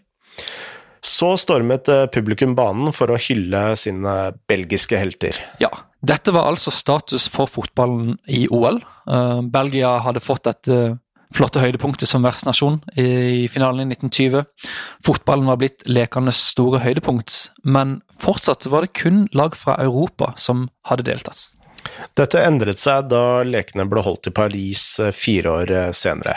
Så 1.04 1.36
stormet 1.38 1.86
publikum 2.10 2.56
banen 2.58 2.90
for 2.92 3.14
å 3.14 3.20
hylle 3.22 3.60
sine 3.78 4.14
belgiske 4.50 4.98
helter. 4.98 5.38
Ja, 5.62 5.70
dette 6.02 6.34
var 6.34 6.48
altså 6.50 6.74
status 6.74 7.28
for 7.30 7.46
fotballen 7.50 8.16
i 8.26 8.48
OL. 8.50 8.80
Belgia 9.46 9.92
hadde 10.02 10.22
fått 10.24 10.50
et 10.50 10.70
flotte 11.34 11.62
høydepunktet 11.62 12.08
som 12.08 12.24
vertsnasjon 12.26 12.80
i 12.98 13.46
finalen 13.52 13.86
i 13.86 13.96
1920. 13.96 14.44
Fotballen 15.06 15.48
var 15.50 15.60
blitt 15.60 15.84
lekenes 15.88 16.40
store 16.54 16.82
høydepunkt, 16.84 17.50
men 17.64 17.98
fortsatt 18.20 18.68
var 18.72 18.86
det 18.86 18.94
kun 18.98 19.26
lag 19.36 19.56
fra 19.58 19.78
Europa 19.82 20.32
som 20.40 20.68
hadde 20.88 21.08
deltatt. 21.10 21.48
Dette 22.18 22.42
endret 22.44 22.80
seg 22.80 23.08
da 23.12 23.42
lekene 23.46 23.86
ble 23.88 24.02
holdt 24.04 24.30
i 24.30 24.34
Paris 24.34 24.84
eh, 25.00 25.14
fire 25.14 25.54
år 25.62 25.72
eh, 25.72 25.90
senere. 25.96 26.36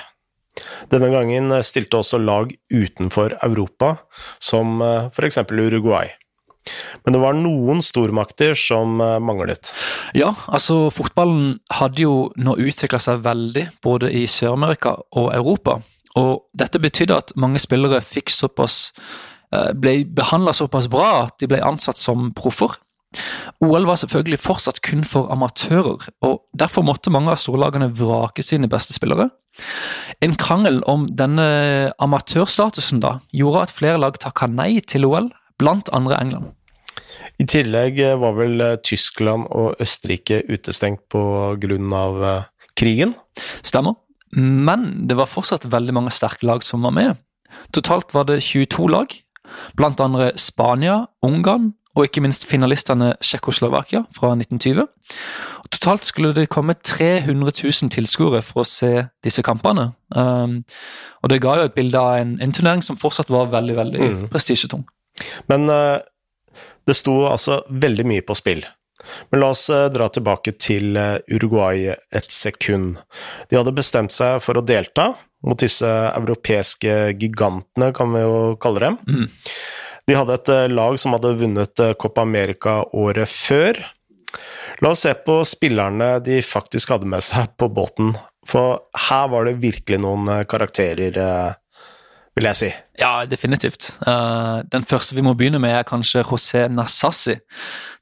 Denne 0.91 1.09
gangen 1.13 1.53
stilte 1.65 2.01
også 2.01 2.19
lag 2.21 2.51
utenfor 2.69 3.37
Europa, 3.41 3.95
som 4.37 4.81
for 5.15 5.25
f.eks. 5.25 5.39
Uruguay. 5.47 6.11
Men 7.05 7.15
det 7.15 7.21
var 7.23 7.37
noen 7.37 7.81
stormakter 7.85 8.55
som 8.57 9.01
eh, 9.01 9.17
manglet. 9.23 9.73
Ja, 10.17 10.33
altså 10.47 10.89
fotballen 10.93 11.59
hadde 11.73 12.05
jo 12.05 12.15
nå 12.37 12.57
utvikla 12.61 13.01
seg 13.01 13.23
veldig, 13.25 13.67
både 13.83 14.11
i 14.13 14.27
Sør-Amerika 14.29 14.97
og 15.17 15.31
Europa. 15.33 15.79
Og 16.19 16.45
dette 16.57 16.81
betydde 16.83 17.17
at 17.23 17.35
mange 17.39 17.61
spillere 17.63 18.01
fikk 18.03 18.33
såpass 18.33 18.91
eh, 19.53 19.71
ble 19.73 20.01
behandla 20.05 20.53
såpass 20.57 20.89
bra 20.91 21.25
at 21.25 21.37
de 21.41 21.49
ble 21.51 21.61
ansatt 21.65 21.99
som 22.01 22.31
proffer. 22.37 22.77
OL 23.59 23.85
var 23.89 23.99
selvfølgelig 23.99 24.39
fortsatt 24.39 24.79
kun 24.85 25.03
for 25.03 25.27
amatører, 25.33 26.05
og 26.23 26.37
derfor 26.55 26.85
måtte 26.87 27.11
mange 27.11 27.33
av 27.33 27.41
storlagene 27.41 27.91
vrake 27.97 28.43
sine 28.45 28.69
beste 28.71 28.95
spillere. 28.95 29.27
En 30.23 30.37
krangel 30.39 30.79
om 30.87 31.09
denne 31.19 31.91
amatørstatusen 32.01 33.01
da, 33.03 33.17
gjorde 33.35 33.65
at 33.65 33.75
flere 33.75 33.99
lag 33.99 34.15
takka 34.21 34.47
nei 34.47 34.79
til 34.87 35.09
OL, 35.09 35.27
blant 35.61 35.91
andre 35.95 36.19
England. 36.21 36.51
I 37.41 37.47
tillegg 37.49 37.99
eh, 38.01 38.19
var 38.19 38.37
vel 38.37 38.61
eh, 38.61 38.77
Tyskland 38.85 39.47
og 39.49 39.81
Østerrike 39.81 40.43
utestengt 40.51 41.15
av 41.15 42.23
eh, 42.27 42.47
krigen? 42.77 43.15
Stemmer. 43.65 43.97
Men 44.37 45.07
det 45.09 45.17
var 45.19 45.29
fortsatt 45.29 45.67
veldig 45.71 45.95
mange 45.97 46.13
sterke 46.15 46.47
lag 46.47 46.63
som 46.63 46.85
var 46.85 46.95
med. 46.95 47.19
Totalt 47.75 48.13
var 48.15 48.29
det 48.29 48.41
22 48.45 48.87
lag, 48.91 49.13
blant 49.75 49.99
andre 49.99 50.31
Spania, 50.39 51.05
Ungarn 51.25 51.73
og 51.91 52.05
ikke 52.07 52.21
minst 52.23 52.45
finalistene 52.47 53.15
Tsjekkoslovakia 53.19 54.05
fra 54.15 54.31
1920. 54.37 54.85
Totalt 55.71 56.07
skulle 56.07 56.31
det 56.35 56.49
komme 56.51 56.73
300 56.73 57.51
000 57.63 57.91
tilskuere 57.91 58.39
for 58.47 58.63
å 58.63 58.67
se 58.67 58.91
disse 59.23 59.43
kampene. 59.43 59.89
Um, 60.15 60.61
og 61.19 61.31
det 61.31 61.41
ga 61.43 61.57
jo 61.59 61.67
et 61.67 61.75
bilde 61.75 61.99
av 61.99 62.21
en, 62.21 62.37
en 62.43 62.55
turnering 62.55 62.83
som 62.85 62.99
fortsatt 62.99 63.31
var 63.31 63.51
veldig 63.51 63.75
veldig 63.75 64.07
mm. 64.07 64.23
prestisjetung. 64.31 64.85
Men 65.51 65.69
uh, 65.69 65.99
det 66.87 66.97
sto 66.97 67.23
altså 67.29 67.61
veldig 67.69 68.05
mye 68.09 68.23
på 68.25 68.35
spill. 68.37 68.63
Men 69.29 69.39
la 69.39 69.51
oss 69.53 69.69
eh, 69.69 69.89
dra 69.93 70.09
tilbake 70.13 70.55
til 70.61 70.97
eh, 70.97 71.17
Uruguay 71.33 71.91
et 71.91 72.31
sekund. 72.33 72.99
De 73.49 73.59
hadde 73.59 73.75
bestemt 73.75 74.13
seg 74.13 74.41
for 74.43 74.59
å 74.59 74.65
delta 74.65 75.11
mot 75.45 75.57
disse 75.57 75.89
europeiske 75.89 77.15
gigantene, 77.17 77.89
kan 77.97 78.11
vi 78.13 78.21
jo 78.21 78.35
kalle 78.61 78.83
dem. 78.83 78.99
Mm. 79.07 79.29
De 80.09 80.17
hadde 80.17 80.37
et 80.37 80.51
eh, 80.53 80.67
lag 80.73 80.99
som 81.01 81.17
hadde 81.17 81.37
vunnet 81.39 81.85
Copa 82.01 82.25
America 82.25 82.81
året 82.93 83.29
før. 83.31 83.79
La 84.81 84.93
oss 84.93 85.03
se 85.05 85.13
på 85.25 85.41
spillerne 85.45 86.15
de 86.25 86.39
faktisk 86.45 86.93
hadde 86.93 87.09
med 87.09 87.25
seg 87.25 87.53
på 87.59 87.69
båten, 87.73 88.15
for 88.47 88.81
her 89.09 89.27
var 89.29 89.45
det 89.45 89.59
virkelig 89.61 89.99
noen 90.01 90.31
karakterer 90.49 91.19
vil 92.37 92.47
jeg 92.47 92.57
si. 92.59 92.69
Ja, 93.01 93.25
definitivt. 93.27 93.91
Uh, 94.05 94.61
den 94.71 94.85
første 94.87 95.15
vi 95.17 95.23
må 95.25 95.33
begynne 95.37 95.59
med, 95.59 95.73
er 95.75 95.87
kanskje 95.87 96.23
José 96.23 96.67
Nassassi. 96.71 97.35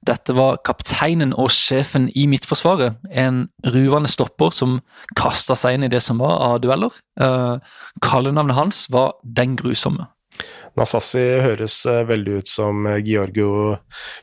Dette 0.06 0.36
var 0.38 0.62
kapteinen 0.66 1.34
og 1.34 1.50
sjefen 1.54 2.08
i 2.16 2.28
Midtforsvaret. 2.30 3.00
En 3.10 3.48
ruvende 3.66 4.12
stopper 4.12 4.54
som 4.56 4.80
kasta 5.18 5.58
seg 5.60 5.78
inn 5.78 5.88
i 5.88 5.92
det 5.92 6.04
som 6.06 6.22
var 6.22 6.38
av 6.46 6.62
dueller. 6.64 6.94
Uh, 7.20 7.58
kallenavnet 8.06 8.58
hans 8.60 8.86
var 8.94 9.18
Den 9.24 9.58
grusomme. 9.60 10.08
Nassassi 10.78 11.24
høres 11.44 11.82
uh, 11.90 12.06
veldig 12.08 12.40
ut 12.40 12.52
som 12.52 12.86
Giorgio 13.02 13.80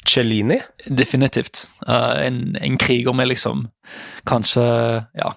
Cellini. 0.07 0.61
Definitivt. 0.87 1.67
En, 1.87 2.55
en 2.57 2.79
kriger 2.81 3.13
med 3.13 3.35
liksom 3.35 3.67
kanskje 4.27 4.63
ja, 5.19 5.35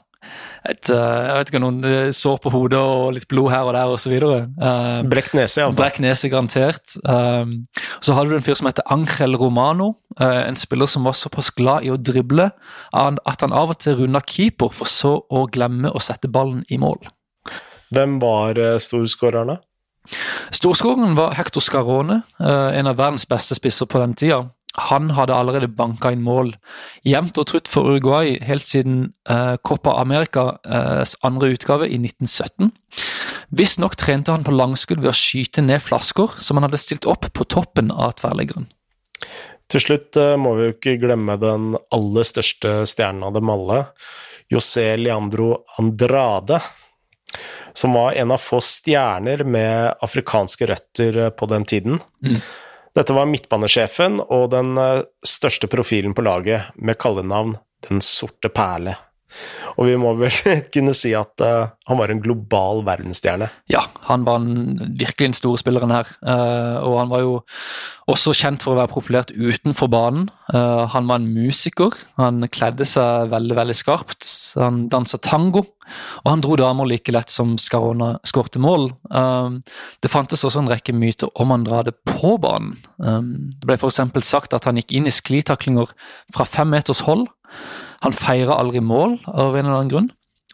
et, 0.68 0.90
eh, 0.92 1.20
jeg 1.24 1.36
vet 1.38 1.52
ikke, 1.52 1.62
noen 1.64 1.86
eh, 1.88 2.10
sår 2.16 2.40
på 2.44 2.52
hodet 2.52 2.80
og 2.80 3.14
litt 3.16 3.28
blod 3.32 3.52
her 3.54 3.68
og 3.70 3.76
der 3.78 3.94
osv. 3.94 4.16
Uh, 4.20 5.00
brekt 5.08 5.36
nese, 5.38 5.62
iallfall. 5.62 5.78
Brekt 5.78 6.02
nese, 6.04 6.32
garantert. 6.32 6.98
Um, 7.06 7.62
så 8.04 8.16
hadde 8.18 8.34
du 8.34 8.40
en 8.40 8.44
fyr 8.44 8.60
som 8.60 8.68
heter 8.68 8.88
Angel 8.92 9.38
Romano. 9.40 9.94
Uh, 10.20 10.44
en 10.44 10.60
spiller 10.60 10.90
som 10.92 11.08
var 11.08 11.16
såpass 11.16 11.54
glad 11.56 11.88
i 11.88 11.94
å 11.94 12.00
drible 12.00 12.50
at 12.92 13.46
han 13.46 13.56
av 13.56 13.72
og 13.72 13.80
til 13.80 14.02
runda 14.02 14.22
keeper, 14.26 14.74
for 14.76 14.90
så 14.90 15.16
å 15.24 15.46
glemme 15.48 15.94
å 15.94 16.04
sette 16.04 16.32
ballen 16.32 16.66
i 16.68 16.80
mål. 16.82 17.08
Hvem 17.96 18.20
var 18.22 18.60
uh, 18.60 18.76
storskårerne? 18.82 19.62
Storskåreren 20.56 21.16
var 21.16 21.38
Hector 21.38 21.62
Scarone, 21.62 22.24
en 22.40 22.88
av 22.90 22.98
verdens 22.98 23.28
beste 23.30 23.54
spisser 23.54 23.86
på 23.86 24.00
den 24.02 24.16
tida. 24.18 24.48
Han 24.78 25.10
hadde 25.18 25.34
allerede 25.34 25.68
banka 25.74 26.12
inn 26.14 26.22
mål 26.22 26.54
jevnt 27.08 27.40
og 27.42 27.48
trutt 27.50 27.70
for 27.72 27.90
Uruguay 27.90 28.36
helt 28.46 28.68
siden 28.68 29.00
uh, 29.30 29.58
Copa 29.66 29.96
Americas 29.98 31.16
andre 31.26 31.50
utgave 31.56 31.88
i 31.90 31.98
1917. 31.98 32.70
Visstnok 33.50 33.98
trente 33.98 34.32
han 34.32 34.46
på 34.46 34.54
langskudd 34.54 35.02
ved 35.02 35.12
å 35.12 35.18
skyte 35.18 35.64
ned 35.66 35.82
flasker 35.82 36.38
som 36.38 36.60
han 36.60 36.68
hadde 36.68 36.82
stilt 36.82 37.10
opp 37.10 37.32
på 37.34 37.48
toppen 37.50 37.90
av 37.90 38.14
tverrliggeren. 38.22 38.70
Til 39.70 39.84
slutt 39.84 40.18
uh, 40.22 40.38
må 40.38 40.54
vi 40.58 40.70
jo 40.70 40.78
ikke 40.78 41.00
glemme 41.02 41.38
den 41.42 41.74
aller 41.94 42.30
største 42.30 42.84
stjernen 42.90 43.26
av 43.26 43.36
dem 43.38 43.50
alle, 43.54 43.84
José 44.54 44.94
Leandro 44.98 45.64
Andrade, 45.82 46.62
som 47.74 47.94
var 47.98 48.16
en 48.18 48.34
av 48.34 48.42
få 48.42 48.62
stjerner 48.66 49.44
med 49.46 50.02
afrikanske 50.06 50.70
røtter 50.70 51.22
på 51.38 51.50
den 51.50 51.68
tiden. 51.70 52.02
Mm. 52.26 52.42
Dette 53.00 53.16
var 53.16 53.30
midtbanesjefen 53.32 54.18
og 54.26 54.50
den 54.52 54.74
eh, 54.76 55.06
største 55.24 55.70
profilen 55.72 56.12
på 56.12 56.26
laget, 56.26 56.74
med 56.76 57.00
kallenavn 57.00 57.56
Den 57.88 58.02
sorte 58.04 58.52
perle. 58.52 58.98
Og 59.78 59.88
vi 59.88 59.96
må 60.00 60.14
vel 60.20 60.34
kunne 60.74 60.96
si 60.98 61.14
at 61.18 61.44
uh, 61.44 61.72
han 61.90 62.00
var 62.00 62.12
en 62.12 62.22
global 62.24 62.84
verdensstjerne. 62.88 63.50
Ja, 63.72 63.86
han 64.10 64.26
var 64.28 64.42
en, 64.42 64.76
virkelig 65.00 65.30
den 65.32 65.38
store 65.38 65.62
spilleren 65.62 65.94
her. 65.94 66.10
Uh, 66.24 66.78
og 66.84 67.00
han 67.02 67.12
var 67.14 67.24
jo 67.24 67.34
også 68.10 68.34
kjent 68.38 68.66
for 68.66 68.74
å 68.74 68.80
være 68.82 68.92
profilert 68.92 69.34
utenfor 69.34 69.92
banen. 69.92 70.30
Uh, 70.52 70.86
han 70.94 71.10
var 71.10 71.22
en 71.22 71.30
musiker. 71.32 71.96
Han 72.20 72.44
kledde 72.52 72.88
seg 72.90 73.30
veldig 73.34 73.60
veldig 73.60 73.78
skarpt. 73.78 74.30
Han 74.60 74.88
dansa 74.92 75.22
tango. 75.22 75.66
Og 76.22 76.28
han 76.30 76.44
dro 76.46 76.58
damer 76.60 76.90
like 76.90 77.14
lett 77.14 77.34
som 77.34 77.56
Scarona 77.58 78.12
skårte 78.28 78.62
mål. 78.62 78.92
det 80.06 80.12
fantes 80.14 80.44
også 80.46 80.62
en 80.62 80.70
rekke 80.70 80.94
myter 80.94 81.32
om 81.42 81.50
han 81.50 81.64
dra 81.66 81.80
det 81.82 81.96
på 82.06 82.36
banen. 82.38 82.76
det 83.02 83.66
ble 83.66 83.80
f.eks. 83.80 83.98
sagt 84.22 84.54
at 84.54 84.70
han 84.70 84.78
gikk 84.78 84.94
inn 84.94 85.10
i 85.10 85.16
sklitaklinger 85.16 85.90
fra 86.36 86.46
fem 86.46 86.70
meters 86.70 87.02
hold. 87.10 87.26
Han 88.06 88.16
feirer 88.16 88.56
aldri 88.56 88.82
mål 88.84 89.20
av 89.28 89.56
en 89.56 89.66
eller 89.66 89.76
annen 89.76 89.92
grunn. 89.92 90.10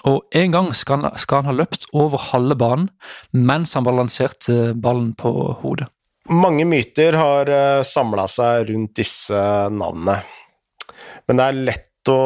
Og 0.05 0.37
en 0.37 0.53
gang 0.53 0.69
skal 0.77 1.01
han, 1.01 1.17
skal 1.17 1.41
han 1.41 1.49
ha 1.49 1.55
løpt 1.63 1.87
over 1.97 2.21
halve 2.31 2.57
banen 2.59 2.89
mens 3.33 3.73
han 3.77 3.85
balanserte 3.87 4.75
ballen 4.77 5.13
på 5.17 5.31
hodet. 5.63 5.89
Mange 6.29 6.65
myter 6.65 7.17
har 7.17 7.49
eh, 7.53 7.83
samla 7.85 8.25
seg 8.29 8.71
rundt 8.71 8.95
disse 8.97 9.41
navnene. 9.69 10.19
Men 11.25 11.37
det 11.37 11.45
er 11.45 11.59
lett 11.69 12.09
å 12.09 12.21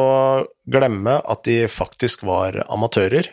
glemme 0.68 1.18
at 1.20 1.44
de 1.48 1.64
faktisk 1.68 2.24
var 2.28 2.62
amatører. 2.68 3.28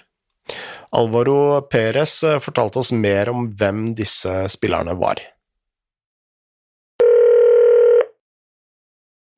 Alvaro 0.96 1.62
Perez 1.72 2.20
eh, 2.28 2.40
fortalte 2.44 2.84
oss 2.84 2.92
mer 2.96 3.32
om 3.32 3.48
hvem 3.56 3.92
disse 3.96 4.44
spillerne 4.52 4.96
var. 5.00 5.24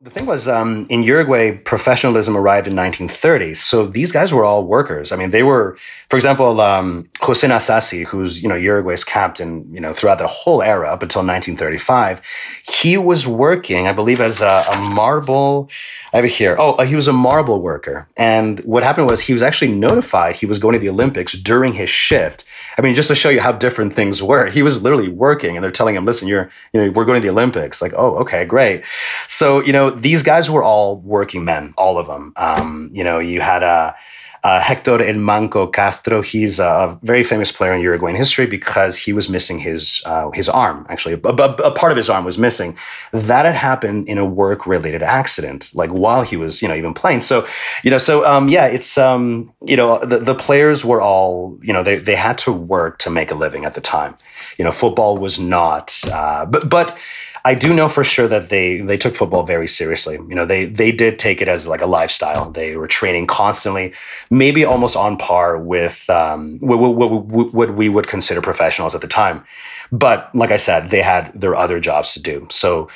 The 0.02 0.10
thing 0.10 0.26
was, 0.26 0.48
um, 0.48 0.88
in 0.90 1.04
Uruguay, 1.04 1.52
professionalism 1.52 2.38
arrived 2.38 2.68
in 2.68 2.74
1930s. 2.74 3.58
So 3.58 3.86
these 3.86 4.14
guys 4.14 4.32
were 4.32 4.46
all 4.46 4.64
workers. 4.64 5.12
I 5.12 5.18
mean, 5.18 5.30
they 5.30 5.44
were, 5.44 5.78
for 6.08 6.16
example, 6.16 6.62
um, 6.62 7.10
Jose 7.20 7.46
Nasasi, 7.46 8.06
who's 8.06 8.42
you 8.42 8.48
know 8.48 8.56
Uruguay's 8.56 9.04
captain, 9.04 9.74
you 9.74 9.82
know, 9.82 9.92
throughout 9.92 10.20
the 10.20 10.28
whole 10.28 10.62
era 10.62 10.88
up 10.88 11.04
until 11.04 11.20
1935, 11.24 12.22
he 12.66 12.98
was 12.98 13.28
working, 13.28 13.88
I 13.88 13.94
believe, 13.94 14.22
as 14.22 14.42
a, 14.42 14.64
a 14.72 14.78
marble. 14.78 15.70
I 16.14 16.16
have 16.16 16.24
it 16.24 16.32
here. 16.32 16.56
Oh, 16.58 16.76
uh, 16.76 16.86
he 16.86 16.96
was 16.96 17.10
a 17.10 17.14
marble 17.14 17.62
worker. 17.62 18.08
And 18.16 18.58
what 18.62 18.84
happened 18.84 19.08
was 19.08 19.20
he 19.20 19.34
was 19.34 19.42
actually 19.42 19.74
notified 19.74 20.36
he 20.36 20.46
was 20.46 20.60
going 20.60 20.76
to 20.76 20.80
the 20.80 20.92
Olympics 20.92 21.34
during 21.34 21.74
his 21.74 21.90
shift. 21.90 22.46
I 22.78 22.82
mean, 22.82 22.96
just 22.96 23.10
to 23.10 23.16
show 23.16 23.30
you 23.30 23.40
how 23.40 23.52
different 23.52 23.94
things 23.94 24.22
were, 24.22 24.46
he 24.46 24.64
was 24.64 24.82
literally 24.82 25.10
working, 25.10 25.56
and 25.56 25.64
they're 25.64 25.72
telling 25.72 25.96
him, 25.96 26.06
"Listen, 26.06 26.28
you're, 26.28 26.50
you 26.74 26.86
know, 26.86 26.92
we're 26.92 27.06
going 27.06 27.22
to 27.22 27.26
the 27.26 27.32
Olympics." 27.32 27.82
Like, 27.82 27.94
oh, 27.96 28.20
okay, 28.20 28.46
great. 28.46 28.84
So, 29.28 29.62
you 29.62 29.74
know, 29.74 29.90
these 29.90 30.24
guys 30.24 30.50
were 30.50 30.64
all 30.64 30.98
working 30.98 31.46
men, 31.46 31.74
all 31.78 31.98
of 31.98 32.08
them. 32.08 32.34
Um, 32.36 32.92
you 32.94 33.04
know, 33.04 33.20
you 33.20 33.42
had 33.42 33.64
a. 33.64 33.96
Uh, 34.42 34.60
Hector 34.60 35.02
El 35.02 35.16
Manco 35.18 35.68
Castro, 35.68 36.22
he's 36.22 36.60
a 36.60 36.98
very 37.04 37.24
famous 37.24 37.52
player 37.52 37.74
in 37.74 37.82
Uruguayan 37.82 38.16
history 38.16 38.46
because 38.46 38.98
he 38.98 39.12
was 39.12 39.30
missing 39.30 39.60
his 39.60 40.02
uh, 40.06 40.32
his 40.32 40.48
arm. 40.48 40.86
Actually, 40.90 41.16
a, 41.16 41.28
a, 41.28 41.54
a, 41.70 41.72
part 41.72 41.92
of 41.92 41.98
his 41.98 42.10
arm 42.10 42.24
was 42.24 42.38
missing. 42.38 42.78
That 43.12 43.46
had 43.46 43.56
happened 43.56 44.08
in 44.08 44.18
a 44.18 44.26
work 44.26 44.66
related 44.66 45.04
accident, 45.04 45.72
like 45.74 45.90
while 45.90 46.22
he 46.22 46.38
was, 46.38 46.62
you 46.62 46.68
know, 46.70 46.76
even 46.76 46.94
playing. 46.94 47.22
So, 47.22 47.48
you 47.84 47.92
know, 47.92 47.98
so 47.98 48.26
um, 48.26 48.48
yeah, 48.48 48.68
it's 48.68 48.98
um, 48.98 49.54
you 49.62 49.76
know, 49.76 50.00
the, 50.00 50.20
the 50.20 50.36
players 50.36 50.86
were 50.86 51.02
all, 51.02 51.60
you 51.62 51.74
know, 51.74 51.84
they 51.84 51.98
they 51.98 52.16
had 52.16 52.38
to 52.40 52.54
work 52.54 53.00
to 53.00 53.10
make 53.10 53.32
a 53.32 53.36
living 53.36 53.66
at 53.66 53.74
the 53.74 53.82
time. 53.82 54.16
You 54.58 54.66
know, 54.66 54.72
football 54.72 55.18
was 55.18 55.40
not, 55.40 56.00
uh, 56.12 56.46
but 56.46 56.70
but 56.70 56.98
I 57.44 57.56
do 57.56 57.74
know 57.74 57.90
for 57.90 58.04
sure 58.04 58.28
that 58.28 58.50
they 58.50 58.82
they 58.82 58.98
took 58.98 59.16
football 59.16 59.44
very 59.44 59.68
seriously. 59.68 60.16
You 60.16 60.36
know, 60.36 60.46
they 60.46 60.66
they 60.66 60.92
did 60.92 61.20
take 61.20 61.42
it 61.42 61.48
as 61.48 61.68
like 61.68 61.82
a 61.82 61.86
lifestyle. 61.86 62.52
They 62.52 62.76
were 62.76 62.88
training 62.88 63.28
constantly, 63.28 63.94
maybe 64.30 64.66
almost 64.66 64.96
on 64.96 65.18
par 65.18 65.58
with 65.58 66.10
um, 66.10 66.60
what, 66.60 66.78
what, 66.78 67.54
what 67.54 67.74
we 67.74 67.90
would 67.90 68.08
consider 68.08 68.42
professionals 68.42 68.96
at 68.96 69.02
the 69.02 69.08
time. 69.08 69.46
But 69.92 70.34
like 70.36 70.52
I 70.52 70.58
said, 70.58 70.90
they 70.90 71.02
had 71.02 71.34
their 71.34 71.56
other 71.56 71.80
jobs 71.80 72.14
to 72.14 72.22
do. 72.22 72.48
So 72.52 72.90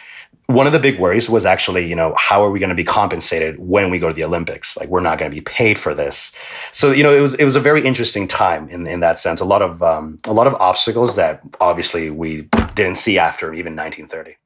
one 0.47 0.67
of 0.67 0.73
the 0.73 0.79
big 0.79 0.99
worries 0.99 1.29
was 1.29 1.45
actually, 1.45 1.87
you 1.87 1.95
know, 1.95 2.13
how 2.17 2.43
are 2.43 2.51
we 2.51 2.59
going 2.59 2.69
to 2.69 2.75
be 2.75 2.83
compensated 2.83 3.57
when 3.57 3.89
we 3.89 3.99
go 3.99 4.07
to 4.07 4.13
the 4.13 4.25
Olympics? 4.25 4.77
Like, 4.77 4.89
we're 4.89 5.01
not 5.01 5.17
going 5.17 5.31
to 5.31 5.35
be 5.35 5.41
paid 5.41 5.79
for 5.79 5.93
this. 5.95 6.33
So, 6.71 6.91
you 6.91 7.03
know, 7.03 7.15
it 7.15 7.21
was 7.21 7.33
it 7.35 7.43
was 7.43 7.55
a 7.55 7.61
very 7.61 7.81
interesting 7.85 8.27
time 8.27 8.69
in 8.69 8.87
in 8.87 8.99
that 8.99 9.17
sense. 9.19 9.41
A 9.41 9.45
lot 9.45 9.61
of 9.61 9.81
um, 9.81 10.19
a 10.25 10.33
lot 10.33 10.47
of 10.47 10.55
obstacles 10.59 11.15
that 11.15 11.41
obviously 11.59 12.09
we 12.09 12.49
didn't 12.75 12.97
see 12.97 13.19
after 13.19 13.53
even 13.53 13.75
1930. 13.75 14.37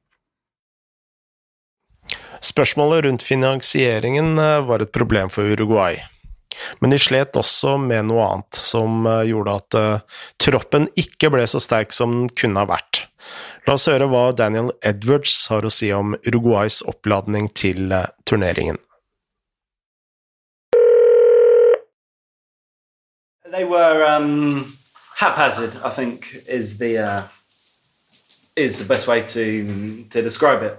Spørsmålet 2.40 3.04
rundt 3.04 3.22
finansieringen 3.22 4.38
eh, 4.38 4.66
var 4.66 4.82
et 4.82 4.92
problem 4.92 5.30
for 5.30 5.42
Uruguay. 5.42 5.98
Men 6.78 6.90
de 6.90 6.98
slet 6.98 7.36
også 7.36 7.76
med 7.82 8.06
noe 8.06 8.22
annet, 8.22 8.54
som 8.54 9.06
eh, 9.06 9.26
gjorde 9.30 9.54
at 9.58 9.78
uh, 9.78 10.22
troppen 10.38 10.88
ikke 10.98 11.30
ble 11.34 11.46
så 11.50 11.60
sterk 11.62 11.92
som 11.92 12.14
den 12.14 12.28
kunne 12.30 12.62
ha 12.62 12.70
vært. 12.70 13.07
La 13.66 13.74
oss 13.74 13.88
høre 13.90 14.06
hva 14.08 14.28
Daniel 14.32 14.70
Edwards 14.86 15.34
har 15.50 15.66
å 15.66 15.72
si 15.72 15.90
om 15.92 16.14
Uruguays 16.26 16.80
oppladning 16.88 17.50
til 17.58 17.92
uh, 17.92 18.06
turneringen. 18.28 18.78
They 23.50 23.64
were 23.64 24.04
um, 24.04 24.76
haphazard, 25.16 25.72
I 25.82 25.90
think, 25.90 26.44
is 26.46 26.76
the 26.78 26.98
uh, 26.98 27.22
is 28.56 28.78
the 28.78 28.84
best 28.84 29.06
way 29.06 29.22
to 29.22 30.04
to 30.10 30.22
describe 30.22 30.62
it. 30.62 30.78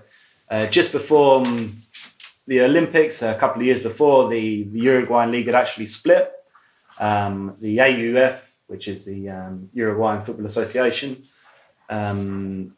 Uh, 0.50 0.66
just 0.68 0.92
before 0.92 1.42
um, 1.42 1.82
the 2.48 2.62
Olympics, 2.62 3.22
a 3.22 3.36
couple 3.36 3.62
of 3.62 3.68
years 3.68 3.84
before, 3.84 4.30
the, 4.30 4.64
the 4.72 4.80
Uruguayan 4.80 5.32
League 5.32 5.46
had 5.46 5.56
actually 5.56 5.86
split. 5.86 6.32
Um, 7.00 7.56
the 7.62 7.78
AUF, 7.78 8.40
which 8.68 8.88
is 8.88 9.06
the 9.06 9.30
um, 9.30 9.70
Uruguayan 9.74 10.26
Football 10.26 10.48
Association, 10.48 11.24
um, 11.90 12.76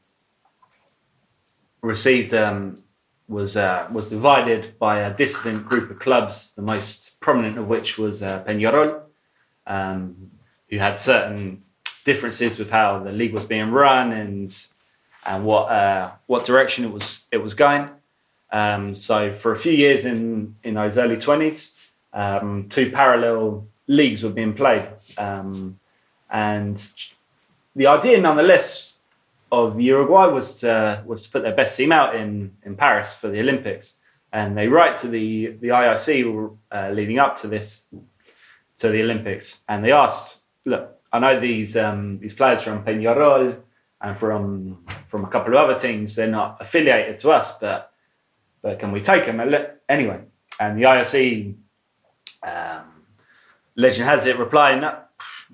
received 1.82 2.34
um, 2.34 2.82
was 3.28 3.58
uh, 3.58 3.88
was 3.92 4.08
divided 4.10 4.78
by 4.80 5.00
a 5.00 5.14
dissident 5.14 5.66
group 5.66 5.90
of 5.90 6.00
clubs, 6.00 6.52
the 6.56 6.62
most 6.62 7.20
prominent 7.20 7.58
of 7.58 7.68
which 7.68 7.98
was 7.98 8.22
uh, 8.22 8.44
Peñarol, 8.44 9.02
um, 9.68 10.32
who 10.70 10.78
had 10.78 11.00
certain 11.00 11.64
differences 12.04 12.58
with 12.58 12.70
how 12.70 13.00
the 13.00 13.12
league 13.12 13.34
was 13.34 13.46
being 13.46 13.72
run 13.72 14.12
and 14.12 14.68
and 15.26 15.46
what 15.46 15.72
uh, 15.72 16.12
what 16.28 16.46
direction 16.46 16.86
it 16.86 16.92
was 16.92 17.26
it 17.32 17.38
was 17.38 17.54
going. 17.54 17.90
Um, 18.52 18.96
so 18.96 19.34
for 19.34 19.54
a 19.54 19.58
few 19.58 19.74
years 19.74 20.06
in 20.06 20.56
in 20.64 20.74
those 20.76 20.98
early 20.98 21.18
twenties, 21.18 21.78
um, 22.14 22.68
two 22.70 22.92
parallel 22.92 23.66
leagues 23.88 24.24
were 24.24 24.30
being 24.30 24.54
played, 24.54 24.88
um, 25.18 25.80
and 26.30 26.92
the 27.76 27.88
idea, 27.88 28.20
nonetheless, 28.20 28.91
of 29.52 29.80
Uruguay 29.80 30.28
was 30.28 30.60
to 30.60 31.04
was 31.06 31.24
to 31.24 31.30
put 31.30 31.44
their 31.44 31.56
best 31.56 31.78
team 31.78 31.92
out 31.92 32.16
in 32.16 32.56
in 32.64 32.76
Paris 32.76 33.14
for 33.14 33.30
the 33.30 33.40
Olympics, 33.40 33.96
and 34.32 34.58
they 34.58 34.68
write 34.68 34.98
to 34.98 35.08
the 35.08 35.58
the 35.62 35.70
IOC 35.70 36.58
uh, 36.72 36.90
leading 36.94 37.20
up 37.20 37.38
to 37.42 37.48
this 37.48 37.84
to 38.78 38.90
the 38.90 39.02
Olympics, 39.02 39.62
and 39.70 39.84
they 39.84 39.92
asked, 39.92 40.40
look, 40.66 40.98
I 41.12 41.20
know 41.20 41.40
these 41.40 41.76
um, 41.78 42.20
these 42.20 42.34
players 42.34 42.62
from 42.62 42.84
Peñarol 42.84 43.58
and 44.02 44.18
from 44.18 44.86
from 45.08 45.26
a 45.26 45.28
couple 45.28 45.54
of 45.54 45.60
other 45.70 45.78
teams. 45.78 46.16
They're 46.16 46.28
not 46.28 46.58
affiliated 46.60 47.20
to 47.22 47.32
us, 47.32 47.58
but 47.60 47.92
but 48.62 48.80
can 48.80 48.92
we 48.92 49.02
take 49.02 49.26
them 49.26 49.40
anyway? 49.90 50.22
And 50.60 50.78
the 50.78 50.84
IOC 50.84 51.56
um, 52.44 52.84
legend 53.76 54.08
has 54.08 54.26
it 54.26 54.38
replying, 54.38 54.84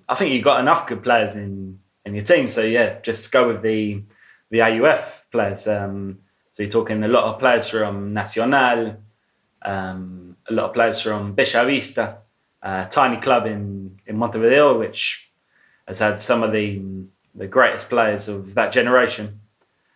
I 0.09 0.15
think 0.15 0.33
you've 0.33 0.43
got 0.43 0.59
enough 0.59 0.87
good 0.87 1.03
players 1.03 1.35
in 1.35 1.79
in 2.07 2.15
your 2.15 2.23
team, 2.23 2.49
so 2.49 2.61
yeah, 2.61 2.99
just 3.01 3.31
go 3.31 3.47
with 3.47 3.61
the 3.61 4.01
the 4.49 4.59
AUF 4.59 5.23
players. 5.31 5.67
Um, 5.67 6.19
so 6.53 6.63
you're 6.63 6.71
talking 6.71 7.03
a 7.03 7.07
lot 7.07 7.25
of 7.25 7.39
players 7.39 7.67
from 7.67 8.13
Nacional, 8.13 8.95
um, 9.61 10.37
a 10.49 10.53
lot 10.53 10.65
of 10.67 10.73
players 10.73 11.01
from 11.01 11.35
Bellavista, 11.35 12.17
a 12.63 12.87
tiny 12.89 13.17
club 13.17 13.45
in 13.45 13.99
in 14.07 14.17
Montevideo, 14.17 14.79
which 14.79 15.29
has 15.87 15.99
had 15.99 16.19
some 16.19 16.43
of 16.43 16.51
the 16.51 16.81
the 17.35 17.47
greatest 17.47 17.89
players 17.89 18.27
of 18.27 18.55
that 18.55 18.71
generation. 18.71 19.39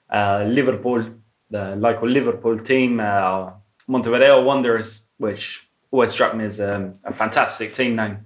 Uh, 0.10 0.44
Liverpool, 0.48 1.06
the 1.50 1.76
local 1.78 2.08
Liverpool 2.08 2.60
team, 2.60 3.00
uh, 3.00 3.52
Montevideo 3.88 4.44
Wanderers, 4.44 5.02
which 5.18 5.66
always 5.92 6.12
struck 6.12 6.36
me 6.36 6.46
as 6.46 6.60
a, 6.60 6.94
a 7.06 7.14
fantastic 7.14 7.74
team 7.74 7.96
name. 7.96 8.26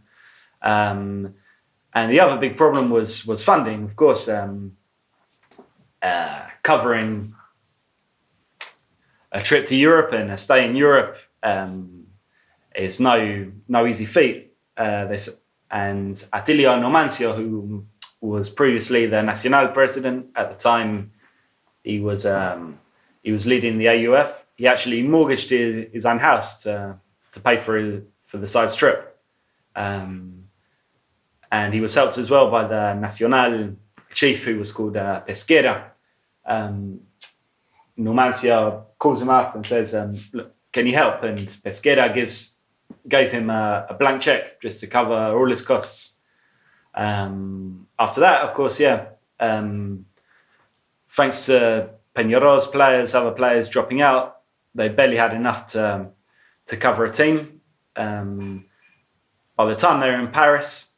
Um, 0.61 1.35
and 1.95 2.11
the 2.11 2.19
other 2.19 2.37
big 2.37 2.57
problem 2.57 2.89
was 2.89 3.25
was 3.25 3.43
funding, 3.43 3.83
of 3.83 3.95
course, 3.95 4.27
um, 4.29 4.77
uh, 6.01 6.43
covering 6.63 7.33
a 9.31 9.41
trip 9.41 9.65
to 9.65 9.75
Europe 9.75 10.13
and 10.13 10.31
a 10.31 10.37
stay 10.37 10.67
in 10.67 10.75
Europe 10.75 11.17
um, 11.43 12.05
is 12.75 12.99
no 12.99 13.51
no 13.67 13.87
easy 13.87 14.05
feat. 14.05 14.53
Uh, 14.77 15.05
this, 15.05 15.29
and 15.71 16.13
Attilio 16.33 16.77
Numancio, 16.77 17.33
who 17.35 17.85
was 18.21 18.49
previously 18.49 19.07
the 19.07 19.21
Nacional 19.21 19.69
president. 19.69 20.27
At 20.35 20.49
the 20.49 20.61
time, 20.61 21.11
he 21.83 21.99
was 21.99 22.25
um, 22.25 22.79
he 23.23 23.31
was 23.31 23.47
leading 23.47 23.77
the 23.77 23.87
AUF. 23.87 24.33
He 24.55 24.67
actually 24.67 25.01
mortgaged 25.01 25.49
his, 25.49 25.87
his 25.93 26.05
own 26.05 26.19
house 26.19 26.63
to, 26.63 26.97
to 27.33 27.39
pay 27.39 27.61
for 27.63 27.77
his, 27.77 28.03
for 28.27 28.37
the 28.37 28.47
side's 28.47 28.75
trip, 28.75 29.19
um, 29.75 30.44
and 31.55 31.73
he 31.73 31.79
was 31.79 31.93
helped 31.95 32.17
as 32.17 32.29
well 32.29 32.51
by 32.51 32.67
the 32.67 32.93
Nacional 32.95 33.75
chief, 34.13 34.43
who 34.43 34.57
was 34.59 34.71
called 34.71 34.97
uh, 34.97 35.21
Pesquera. 35.25 35.91
Um, 36.45 36.99
Numancia 37.97 38.83
calls 38.99 39.21
him 39.21 39.29
up 39.29 39.55
and 39.55 39.65
says, 39.65 39.95
um, 39.95 40.19
"Look, 40.33 40.53
can 40.73 40.85
you 40.85 40.93
help?" 40.93 41.23
And 41.23 41.39
Pesquera 41.63 42.13
gives 42.13 42.51
gave 43.07 43.31
him 43.31 43.49
a, 43.49 43.87
a 43.89 43.93
blank 43.93 44.21
check 44.21 44.61
just 44.61 44.79
to 44.81 44.87
cover 44.87 45.15
all 45.37 45.49
his 45.49 45.61
costs. 45.61 46.13
Um, 46.93 47.87
after 47.97 48.19
that, 48.21 48.41
of 48.43 48.53
course, 48.53 48.79
yeah, 48.79 49.05
um, 49.39 50.05
thanks 51.11 51.45
to 51.45 51.89
Peñarol's 52.15 52.67
players, 52.67 53.15
other 53.15 53.31
players 53.31 53.69
dropping 53.69 54.01
out, 54.01 54.41
they 54.73 54.89
barely 54.89 55.17
had 55.17 55.33
enough 55.33 55.67
to 55.67 56.09
to 56.65 56.77
cover 56.77 57.05
a 57.05 57.13
team. 57.13 57.61
Um, 57.95 58.65
by 59.55 59.65
the 59.65 59.75
time 59.75 60.01
they 60.01 60.11
were 60.11 60.19
in 60.19 60.31
Paris, 60.31 60.94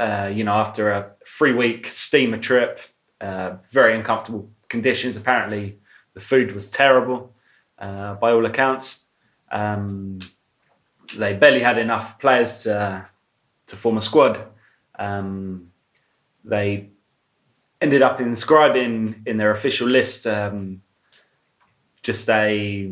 uh, 0.00 0.30
you 0.34 0.44
know, 0.44 0.54
after 0.54 0.90
a 0.90 1.10
three 1.26 1.52
week 1.52 1.86
steamer 1.86 2.38
trip, 2.38 2.80
uh, 3.20 3.56
very 3.70 3.94
uncomfortable 3.94 4.50
conditions. 4.68 5.16
Apparently, 5.16 5.78
the 6.14 6.20
food 6.20 6.54
was 6.54 6.70
terrible 6.70 7.34
uh, 7.78 8.14
by 8.14 8.32
all 8.32 8.46
accounts. 8.46 9.04
Um, 9.52 10.20
they 11.16 11.34
barely 11.34 11.60
had 11.60 11.76
enough 11.76 12.18
players 12.18 12.62
to 12.62 13.06
to 13.66 13.76
form 13.76 13.98
a 13.98 14.00
squad. 14.00 14.46
Um, 14.98 15.70
they 16.44 16.88
ended 17.80 18.02
up 18.02 18.20
inscribing 18.20 19.22
in 19.26 19.36
their 19.36 19.52
official 19.52 19.88
list 19.88 20.26
um, 20.26 20.82
just 22.02 22.28
a 22.30 22.90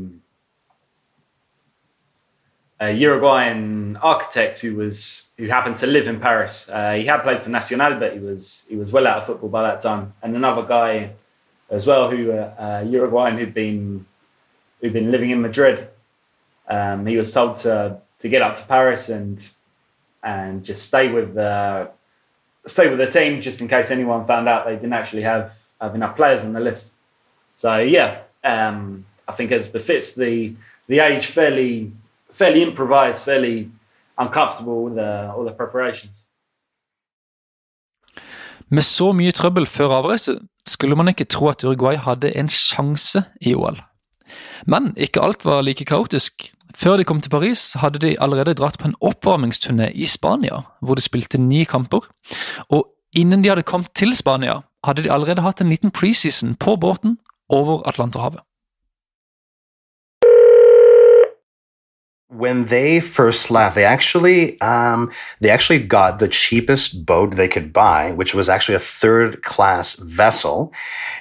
a 2.80 2.92
Uruguayan 2.92 3.96
architect 3.96 4.60
who 4.60 4.76
was 4.76 5.28
who 5.36 5.46
happened 5.46 5.78
to 5.78 5.86
live 5.86 6.06
in 6.06 6.20
Paris. 6.20 6.68
Uh, 6.68 6.92
he 6.92 7.04
had 7.04 7.22
played 7.22 7.42
for 7.42 7.50
Nacional, 7.50 7.98
but 7.98 8.12
he 8.12 8.20
was 8.20 8.64
he 8.68 8.76
was 8.76 8.92
well 8.92 9.06
out 9.06 9.18
of 9.18 9.26
football 9.26 9.48
by 9.48 9.62
that 9.62 9.82
time. 9.82 10.12
And 10.22 10.36
another 10.36 10.62
guy 10.62 11.10
as 11.70 11.86
well, 11.86 12.10
who 12.10 12.32
uh, 12.32 12.84
Uruguayan 12.86 13.36
who'd 13.36 13.54
been 13.54 14.06
who'd 14.80 14.92
been 14.92 15.10
living 15.10 15.30
in 15.30 15.42
Madrid. 15.42 15.88
Um, 16.68 17.06
he 17.06 17.16
was 17.16 17.32
told 17.32 17.56
to 17.58 18.00
to 18.20 18.28
get 18.28 18.42
up 18.42 18.56
to 18.58 18.64
Paris 18.64 19.08
and 19.08 19.46
and 20.22 20.64
just 20.64 20.86
stay 20.86 21.10
with 21.10 21.34
the 21.34 21.90
stay 22.66 22.88
with 22.88 22.98
the 22.98 23.10
team 23.10 23.40
just 23.40 23.60
in 23.60 23.68
case 23.68 23.90
anyone 23.90 24.26
found 24.26 24.48
out 24.48 24.66
they 24.66 24.74
didn't 24.74 24.92
actually 24.92 25.22
have 25.22 25.52
have 25.80 25.94
enough 25.94 26.16
players 26.16 26.42
on 26.42 26.52
the 26.52 26.60
list. 26.60 26.92
So 27.56 27.78
yeah, 27.78 28.20
um, 28.44 29.04
I 29.26 29.32
think 29.32 29.50
as 29.50 29.66
befits 29.66 30.14
the 30.14 30.54
the 30.86 31.00
age, 31.00 31.26
fairly 31.26 31.92
fairly 32.38 32.62
improvised, 32.62 33.24
fairly 33.24 33.70
uncomfortable 34.18 34.84
with 34.84 34.94
the, 34.94 35.30
all 35.32 35.44
the 35.44 35.54
preparations. 35.54 36.28
Med 38.68 38.84
så 38.84 39.12
mye 39.16 39.32
trøbbel 39.32 39.66
før 39.66 39.94
avreise 40.02 40.38
skulle 40.68 40.96
man 40.96 41.08
ikke 41.08 41.24
tro 41.24 41.48
at 41.48 41.64
Uruguay 41.64 41.96
hadde 41.96 42.34
en 42.36 42.50
sjanse 42.52 43.22
i 43.40 43.54
OL. 43.56 43.78
Men 44.66 44.92
ikke 44.96 45.22
alt 45.24 45.44
var 45.44 45.62
like 45.64 45.84
kaotisk. 45.88 46.52
Før 46.76 46.96
de 46.96 47.04
kom 47.04 47.20
til 47.20 47.30
Paris, 47.32 47.72
hadde 47.80 47.98
de 47.98 48.16
allerede 48.20 48.54
dratt 48.54 48.78
på 48.78 48.86
en 48.88 48.94
oppvarmingsturné 49.00 49.88
i 49.94 50.06
Spania, 50.06 50.60
hvor 50.80 50.94
de 50.94 51.02
spilte 51.02 51.40
ni 51.40 51.64
kamper. 51.64 52.04
Og 52.68 52.86
innen 53.16 53.42
de 53.42 53.48
hadde 53.48 53.64
kommet 53.66 53.90
til 53.94 54.12
Spania, 54.16 54.60
hadde 54.84 55.02
de 55.02 55.12
allerede 55.12 55.42
hatt 55.42 55.60
en 55.60 55.72
liten 55.72 55.90
preseason 55.90 56.54
på 56.54 56.76
båten 56.76 57.16
over 57.48 57.82
Atlanterhavet. 57.88 58.44
When 62.30 62.66
they 62.66 63.00
first 63.00 63.50
left, 63.50 63.74
they 63.74 63.84
actually 63.84 64.60
um, 64.60 65.12
they 65.40 65.48
actually 65.48 65.78
got 65.78 66.18
the 66.18 66.28
cheapest 66.28 67.06
boat 67.06 67.34
they 67.34 67.48
could 67.48 67.72
buy, 67.72 68.12
which 68.12 68.34
was 68.34 68.50
actually 68.50 68.74
a 68.74 68.80
third 68.80 69.42
class 69.42 69.94
vessel. 69.94 70.74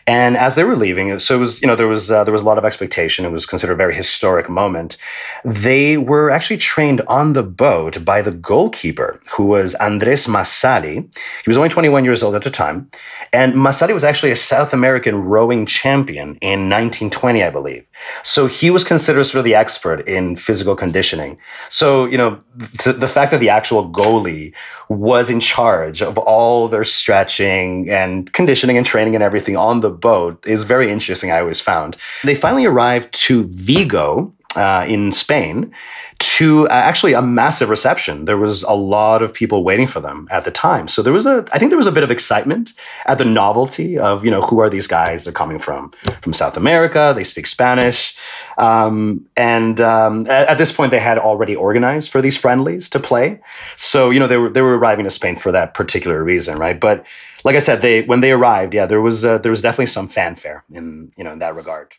And 0.05 0.35
as 0.35 0.55
they 0.55 0.65
were 0.65 0.75
leaving, 0.75 1.17
so 1.19 1.35
it 1.35 1.39
was 1.39 1.61
you 1.61 1.67
know 1.67 1.75
there 1.75 1.87
was 1.87 2.11
uh, 2.11 2.25
there 2.25 2.33
was 2.33 2.41
a 2.41 2.45
lot 2.45 2.57
of 2.57 2.65
expectation. 2.65 3.23
It 3.23 3.31
was 3.31 3.45
considered 3.45 3.73
a 3.73 3.77
very 3.77 3.95
historic 3.95 4.49
moment. 4.49 4.97
They 5.45 5.97
were 5.97 6.29
actually 6.29 6.57
trained 6.57 7.01
on 7.07 7.31
the 7.31 7.43
boat 7.43 8.03
by 8.03 8.21
the 8.21 8.31
goalkeeper, 8.31 9.21
who 9.31 9.45
was 9.45 9.75
Andres 9.75 10.27
Massali. 10.27 10.95
He 10.95 11.49
was 11.49 11.55
only 11.55 11.69
21 11.69 12.03
years 12.03 12.21
old 12.21 12.35
at 12.35 12.41
the 12.41 12.51
time, 12.51 12.89
and 13.31 13.53
Massali 13.53 13.93
was 13.93 14.03
actually 14.03 14.31
a 14.31 14.35
South 14.35 14.73
American 14.73 15.23
rowing 15.23 15.65
champion 15.65 16.37
in 16.41 16.69
1920, 16.69 17.43
I 17.43 17.49
believe. 17.49 17.85
So 18.23 18.47
he 18.47 18.71
was 18.71 18.83
considered 18.83 19.23
sort 19.23 19.39
of 19.39 19.45
the 19.45 19.55
expert 19.55 20.09
in 20.09 20.35
physical 20.35 20.75
conditioning 20.75 20.96
conditioning. 20.97 21.37
So, 21.69 22.05
you 22.05 22.17
know, 22.17 22.39
th- 22.79 22.97
the 22.97 23.07
fact 23.07 23.31
that 23.31 23.39
the 23.39 23.49
actual 23.49 23.91
goalie 23.91 24.53
was 24.89 25.29
in 25.29 25.39
charge 25.39 26.01
of 26.01 26.17
all 26.17 26.69
their 26.69 26.83
stretching 26.83 27.89
and 27.91 28.31
conditioning 28.33 28.77
and 28.77 28.85
training 28.85 29.13
and 29.15 29.23
everything 29.23 29.57
on 29.57 29.79
the 29.79 29.91
boat 29.91 30.47
is 30.47 30.63
very 30.63 30.89
interesting, 30.89 31.31
I 31.31 31.39
always 31.41 31.61
found. 31.61 31.97
They 32.23 32.35
finally 32.35 32.65
arrived 32.65 33.13
to 33.27 33.43
Vigo 33.43 34.33
uh, 34.55 34.85
in 34.87 35.11
Spain 35.11 35.73
to 36.19 36.67
uh, 36.67 36.71
actually 36.71 37.13
a 37.13 37.21
massive 37.21 37.69
reception. 37.69 38.25
There 38.25 38.37
was 38.37 38.63
a 38.63 38.73
lot 38.73 39.21
of 39.21 39.33
people 39.33 39.63
waiting 39.63 39.85
for 39.85 39.99
them 39.99 40.27
at 40.31 40.45
the 40.45 40.51
time. 40.51 40.87
So 40.87 41.03
there 41.03 41.13
was 41.13 41.27
a, 41.27 41.45
I 41.51 41.59
think 41.59 41.69
there 41.69 41.77
was 41.77 41.87
a 41.87 41.91
bit 41.91 42.03
of 42.03 42.09
excitement 42.09 42.73
at 43.05 43.19
the 43.19 43.25
novelty 43.25 43.99
of, 43.99 44.25
you 44.25 44.31
know, 44.31 44.41
who 44.41 44.59
are 44.61 44.69
these 44.69 44.87
guys? 44.87 45.23
They're 45.23 45.33
coming 45.33 45.59
from 45.59 45.91
from 46.21 46.33
South 46.33 46.57
America. 46.57 47.13
They 47.15 47.23
speak 47.23 47.45
Spanish, 47.45 48.15
um, 48.57 49.27
and 49.37 49.79
um, 49.79 50.25
at, 50.27 50.49
at, 50.49 50.57
this 50.57 50.71
point 50.71 50.91
they 50.91 50.99
had 50.99 51.17
already 51.17 51.55
organized 51.55 52.11
for 52.11 52.21
these 52.21 52.37
friendlies 52.37 52.89
to 52.89 52.99
play. 52.99 53.39
So 53.75 54.09
you 54.09 54.19
know 54.19 54.27
they 54.27 54.37
were 54.37 54.49
they 54.49 54.61
were 54.61 54.77
arriving 54.77 55.05
to 55.05 55.11
Spain 55.11 55.35
for 55.35 55.51
that 55.51 55.73
particular 55.73 56.23
reason, 56.23 56.57
right? 56.57 56.79
But 56.79 57.05
like 57.43 57.55
I 57.55 57.59
said, 57.59 57.81
they 57.81 58.01
when 58.01 58.21
they 58.21 58.31
arrived, 58.31 58.73
yeah, 58.73 58.87
there 58.87 59.01
was 59.01 59.23
uh, 59.23 59.37
there 59.37 59.51
was 59.51 59.61
definitely 59.61 59.87
some 59.87 60.07
fanfare 60.07 60.63
in 60.73 61.11
you 61.17 61.23
know 61.23 61.33
in 61.33 61.39
that 61.39 61.55
regard. 61.55 61.95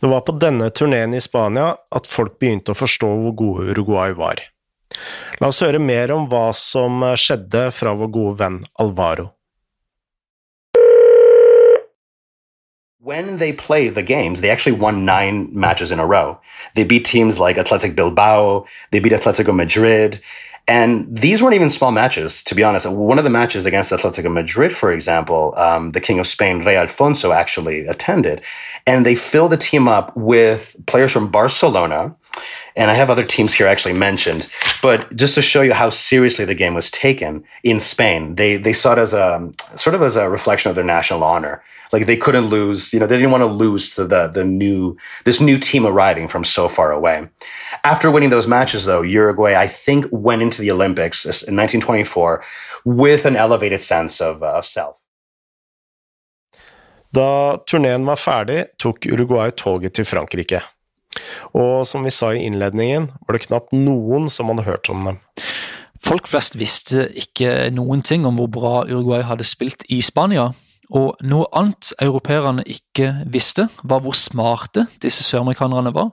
Det 0.00 0.06
var 0.06 0.20
på 0.20 0.32
denne 0.32 0.70
turneen 0.70 1.14
i 1.14 1.20
Spania 1.20 1.76
at 1.90 2.06
folk 2.06 2.38
begynte 2.38 2.72
å 2.72 2.74
forstå 2.74 3.06
hvor 3.06 3.36
gode 3.38 3.68
Uruguay 3.70 4.16
var. 4.16 4.40
La 5.38 5.52
oss 5.52 5.62
høre 5.62 5.78
mer 5.78 6.10
om 6.12 6.26
hva 6.28 6.48
som 6.56 7.04
skjedde 7.14 7.68
fra 7.70 7.94
vår 7.94 8.10
gode 8.10 8.34
venn 8.40 8.58
Alvaro. 8.82 9.30
When 13.04 13.36
they 13.36 13.52
play 13.52 13.88
the 13.88 14.04
games, 14.04 14.40
they 14.40 14.50
actually 14.50 14.78
won 14.78 15.04
nine 15.04 15.48
matches 15.58 15.90
in 15.90 15.98
a 15.98 16.06
row. 16.06 16.38
They 16.76 16.84
beat 16.84 17.04
teams 17.04 17.36
like 17.36 17.58
Athletic 17.58 17.96
Bilbao, 17.96 18.66
they 18.92 19.00
beat 19.00 19.10
Atletico 19.10 19.52
Madrid, 19.52 20.20
and 20.68 21.16
these 21.16 21.42
weren't 21.42 21.56
even 21.56 21.68
small 21.68 21.90
matches, 21.90 22.44
to 22.44 22.54
be 22.54 22.62
honest. 22.62 22.88
One 22.88 23.18
of 23.18 23.24
the 23.24 23.30
matches 23.30 23.66
against 23.66 23.90
Atletico 23.90 24.32
Madrid, 24.32 24.72
for 24.72 24.92
example, 24.92 25.52
um, 25.56 25.90
the 25.90 26.00
King 26.00 26.20
of 26.20 26.28
Spain, 26.28 26.64
Rey 26.64 26.76
Alfonso, 26.76 27.32
actually 27.32 27.86
attended. 27.86 28.42
And 28.86 29.04
they 29.04 29.16
filled 29.16 29.50
the 29.50 29.56
team 29.56 29.88
up 29.88 30.16
with 30.16 30.76
players 30.86 31.10
from 31.10 31.32
Barcelona. 31.32 32.14
And 32.76 32.90
I 32.90 32.94
have 32.94 33.10
other 33.10 33.24
teams 33.24 33.54
here 33.54 33.66
actually 33.66 33.94
mentioned. 33.94 34.48
But 34.82 35.14
just 35.14 35.34
to 35.34 35.42
show 35.42 35.62
you 35.62 35.72
how 35.72 35.90
seriously 35.90 36.44
the 36.44 36.54
game 36.54 36.74
was 36.74 36.90
taken 36.90 37.44
in 37.62 37.80
Spain, 37.80 38.34
they, 38.34 38.56
they 38.56 38.72
saw 38.72 38.92
it 38.92 38.98
as 38.98 39.14
a 39.14 39.52
sort 39.76 39.94
of 39.94 40.02
as 40.02 40.16
a 40.16 40.28
reflection 40.28 40.70
of 40.70 40.74
their 40.74 40.84
national 40.84 41.22
honor. 41.24 41.62
Like 41.92 42.06
they 42.06 42.16
couldn't 42.16 42.46
lose, 42.46 42.94
you 42.94 43.00
know, 43.00 43.06
they 43.06 43.16
didn't 43.16 43.32
want 43.32 43.42
to 43.42 43.46
lose 43.46 43.96
to 43.96 44.06
the, 44.06 44.28
the 44.28 44.44
new, 44.44 44.96
this 45.24 45.40
new 45.40 45.58
team 45.58 45.86
arriving 45.86 46.28
from 46.28 46.44
so 46.44 46.68
far 46.68 46.90
away. 46.92 47.28
After 47.84 48.10
winning 48.10 48.30
those 48.30 48.46
matches, 48.46 48.84
though, 48.84 49.02
Uruguay, 49.02 49.54
I 49.54 49.68
think, 49.68 50.06
went 50.10 50.42
into 50.42 50.62
the 50.62 50.70
Olympics 50.70 51.24
in 51.24 51.56
1924 51.56 52.44
with 52.84 53.26
an 53.26 53.36
elevated 53.36 53.80
sense 53.80 54.20
of, 54.20 54.42
uh, 54.42 54.58
of 54.58 54.64
self. 54.64 55.02
Da 57.12 57.56
turneen 57.56 58.06
var 58.06 58.16
ferdig, 58.16 58.64
tok 58.78 59.06
Uruguay 59.06 59.50
toget 59.50 59.92
til 59.92 60.04
Frankrike. 60.04 60.62
Og 61.58 61.86
som 61.88 62.06
vi 62.06 62.12
sa 62.14 62.32
i 62.34 62.44
innledningen, 62.46 63.10
var 63.26 63.36
det 63.36 63.46
knapt 63.46 63.74
noen 63.76 64.28
som 64.32 64.52
hadde 64.52 64.66
hørt 64.68 64.90
om 64.92 65.06
dem. 65.08 65.20
Folk 66.02 66.26
flest 66.26 66.58
visste 66.58 67.06
ikke 67.14 67.70
noen 67.74 68.02
ting 68.02 68.26
om 68.26 68.38
hvor 68.40 68.50
bra 68.50 68.74
Uruguay 68.88 69.22
hadde 69.26 69.46
spilt 69.46 69.86
i 69.92 70.00
Spania, 70.02 70.50
og 70.92 71.20
noe 71.24 71.46
annet 71.56 71.92
europeerne 72.02 72.64
ikke 72.68 73.22
visste, 73.32 73.68
var 73.82 74.02
hvor 74.04 74.16
smarte 74.18 74.88
disse 75.00 75.24
søramerikanerne 75.24 75.94
var. 75.94 76.10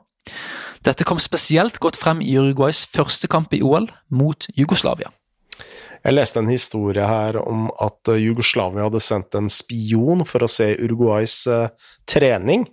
Dette 0.85 1.03
kom 1.03 1.19
spesielt 1.19 1.81
godt 1.83 1.97
frem 1.99 2.21
i 2.23 2.37
Uruguays 2.39 2.85
første 2.87 3.27
kamp 3.27 3.53
i 3.57 3.63
OL 3.65 3.89
mot 4.15 4.47
Jugoslavia. 4.55 5.11
Jeg 5.99 6.15
leste 6.15 6.39
en 6.39 6.47
historie 6.47 7.03
her 7.03 7.41
om 7.41 7.67
at 7.83 8.07
eh, 8.13 8.21
Jugoslavia 8.23 8.85
hadde 8.87 9.01
sendt 9.03 9.35
en 9.35 9.49
spion 9.51 10.23
for 10.27 10.45
å 10.45 10.51
se 10.51 10.69
Uruguays 10.79 11.41
uh, 11.51 11.67
trening. 12.07 12.63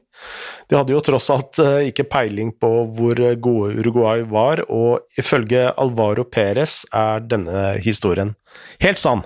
De 0.70 0.78
hadde 0.78 0.94
jo 0.94 1.02
tross 1.04 1.28
alt 1.34 1.60
uh, 1.62 1.78
ikke 1.86 2.08
peiling 2.10 2.52
på 2.58 2.72
hvor 2.96 3.22
gode 3.42 3.76
Uruguay 3.80 4.24
var, 4.30 4.64
og 4.70 5.06
ifølge 5.18 5.68
Alvaro 5.76 6.26
Perez 6.26 6.84
er 6.94 7.24
denne 7.26 7.76
historien 7.84 8.34
helt 8.82 9.00
sann. 9.00 9.24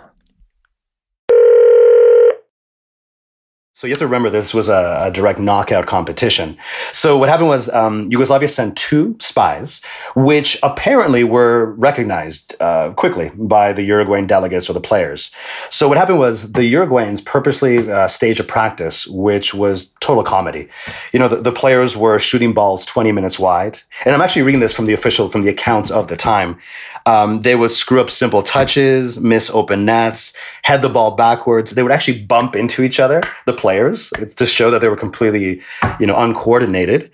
So 3.80 3.86
you 3.86 3.94
have 3.94 4.00
to 4.00 4.08
remember 4.08 4.28
this 4.28 4.52
was 4.52 4.68
a, 4.68 5.04
a 5.06 5.10
direct 5.10 5.38
knockout 5.38 5.86
competition. 5.86 6.58
So 6.92 7.16
what 7.16 7.30
happened 7.30 7.48
was 7.48 7.70
um, 7.70 8.10
Yugoslavia 8.10 8.46
sent 8.46 8.76
two 8.76 9.16
spies, 9.20 9.80
which 10.14 10.58
apparently 10.62 11.24
were 11.24 11.64
recognized 11.64 12.56
uh, 12.60 12.90
quickly 12.90 13.30
by 13.34 13.72
the 13.72 13.80
Uruguayan 13.80 14.26
delegates 14.26 14.68
or 14.68 14.74
the 14.74 14.82
players. 14.82 15.30
So 15.70 15.88
what 15.88 15.96
happened 15.96 16.18
was 16.18 16.52
the 16.52 16.60
Uruguayans 16.60 17.24
purposely 17.24 17.90
uh, 17.90 18.08
staged 18.08 18.40
a 18.40 18.44
practice, 18.44 19.06
which 19.06 19.54
was 19.54 19.86
total 19.98 20.24
comedy. 20.24 20.68
You 21.14 21.20
know, 21.20 21.28
the, 21.28 21.36
the 21.36 21.52
players 21.52 21.96
were 21.96 22.18
shooting 22.18 22.52
balls 22.52 22.84
20 22.84 23.12
minutes 23.12 23.38
wide, 23.38 23.80
and 24.04 24.14
I'm 24.14 24.20
actually 24.20 24.42
reading 24.42 24.60
this 24.60 24.74
from 24.74 24.84
the 24.84 24.92
official 24.92 25.30
from 25.30 25.40
the 25.40 25.48
accounts 25.48 25.90
of 25.90 26.06
the 26.06 26.18
time. 26.18 26.58
Um, 27.06 27.40
they 27.40 27.56
would 27.56 27.70
screw 27.70 28.00
up 28.00 28.10
simple 28.10 28.42
touches, 28.42 29.18
miss 29.18 29.48
open 29.48 29.86
nets, 29.86 30.34
head 30.62 30.82
the 30.82 30.90
ball 30.90 31.12
backwards. 31.12 31.70
They 31.70 31.82
would 31.82 31.92
actually 31.92 32.22
bump 32.22 32.56
into 32.56 32.82
each 32.82 33.00
other, 33.00 33.22
the 33.46 33.54
players, 33.54 33.69
to 33.74 34.46
show 34.46 34.72
that 34.72 34.80
they 34.80 34.88
were 34.88 34.96
completely, 34.96 35.62
you 35.98 36.06
know, 36.06 36.16
uncoordinated. 36.16 37.10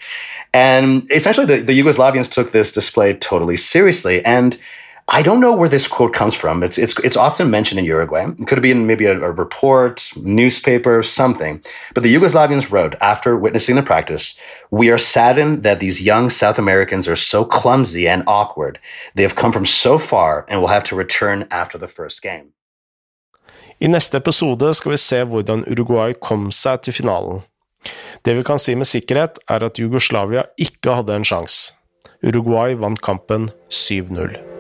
And 0.53 1.11
essentially, 1.11 1.47
the, 1.47 1.61
the 1.63 1.79
Yugoslavians 1.79 2.31
took 2.31 2.51
this 2.53 2.73
display 2.73 3.15
totally 3.15 3.57
seriously. 3.57 4.25
And 4.25 4.57
I 5.09 5.23
don't 5.23 5.41
know 5.41 5.57
where 5.57 5.69
this 5.69 5.87
quote 5.87 6.13
comes 6.13 6.35
from. 6.35 6.65
It's 6.65 6.79
it's 6.79 6.99
it's 6.99 7.17
often 7.17 7.49
mentioned 7.49 7.79
in 7.79 7.85
Uruguay. 7.85 8.27
It 8.27 8.47
could 8.47 8.59
have 8.59 8.63
been 8.63 8.89
maybe 8.89 9.05
a, 9.07 9.13
a, 9.13 9.31
report, 9.31 10.13
newspaper, 10.17 11.01
something. 11.05 11.63
But 11.95 12.03
the 12.03 12.13
Yugoslavians 12.13 12.73
wrote 12.73 12.97
after 13.01 13.37
witnessing 13.37 13.77
the 13.77 13.85
practice, 13.85 14.35
"We 14.69 14.91
are 14.91 14.99
saddened 14.99 15.63
that 15.63 15.79
these 15.79 16.03
young 16.03 16.29
South 16.29 16.59
Americans 16.59 17.07
are 17.07 17.17
so 17.17 17.45
clumsy 17.45 18.09
and 18.09 18.25
awkward. 18.27 18.81
They 19.15 19.23
have 19.23 19.37
come 19.37 19.53
from 19.53 19.67
so 19.67 19.97
far 19.97 20.45
and 20.49 20.61
will 20.61 20.69
have 20.69 20.85
to 20.85 20.97
return 20.97 21.47
after 21.53 21.79
the 21.79 21.89
first 21.89 22.21
game." 22.21 22.56
I 23.77 23.89
neste 23.93 24.17
episode 24.17 24.71
skal 24.75 24.95
vi 24.95 24.99
se 25.01 25.19
hvordan 25.29 25.67
Uruguay 25.69 26.15
kom 26.17 26.49
seg 26.49 26.81
til 26.87 26.97
finalen. 26.97 27.43
Det 28.25 28.33
vi 28.39 28.45
kan 28.47 28.59
si 28.59 28.75
med 28.75 28.89
sikkerhet, 28.89 29.39
er 29.53 29.69
at 29.69 29.79
Jugoslavia 29.79 30.47
ikke 30.57 30.97
hadde 30.97 31.21
en 31.21 31.29
sjanse. 31.29 31.77
Uruguay 32.25 32.75
vant 32.81 33.03
kampen 33.05 33.51
7-0. 33.69 34.56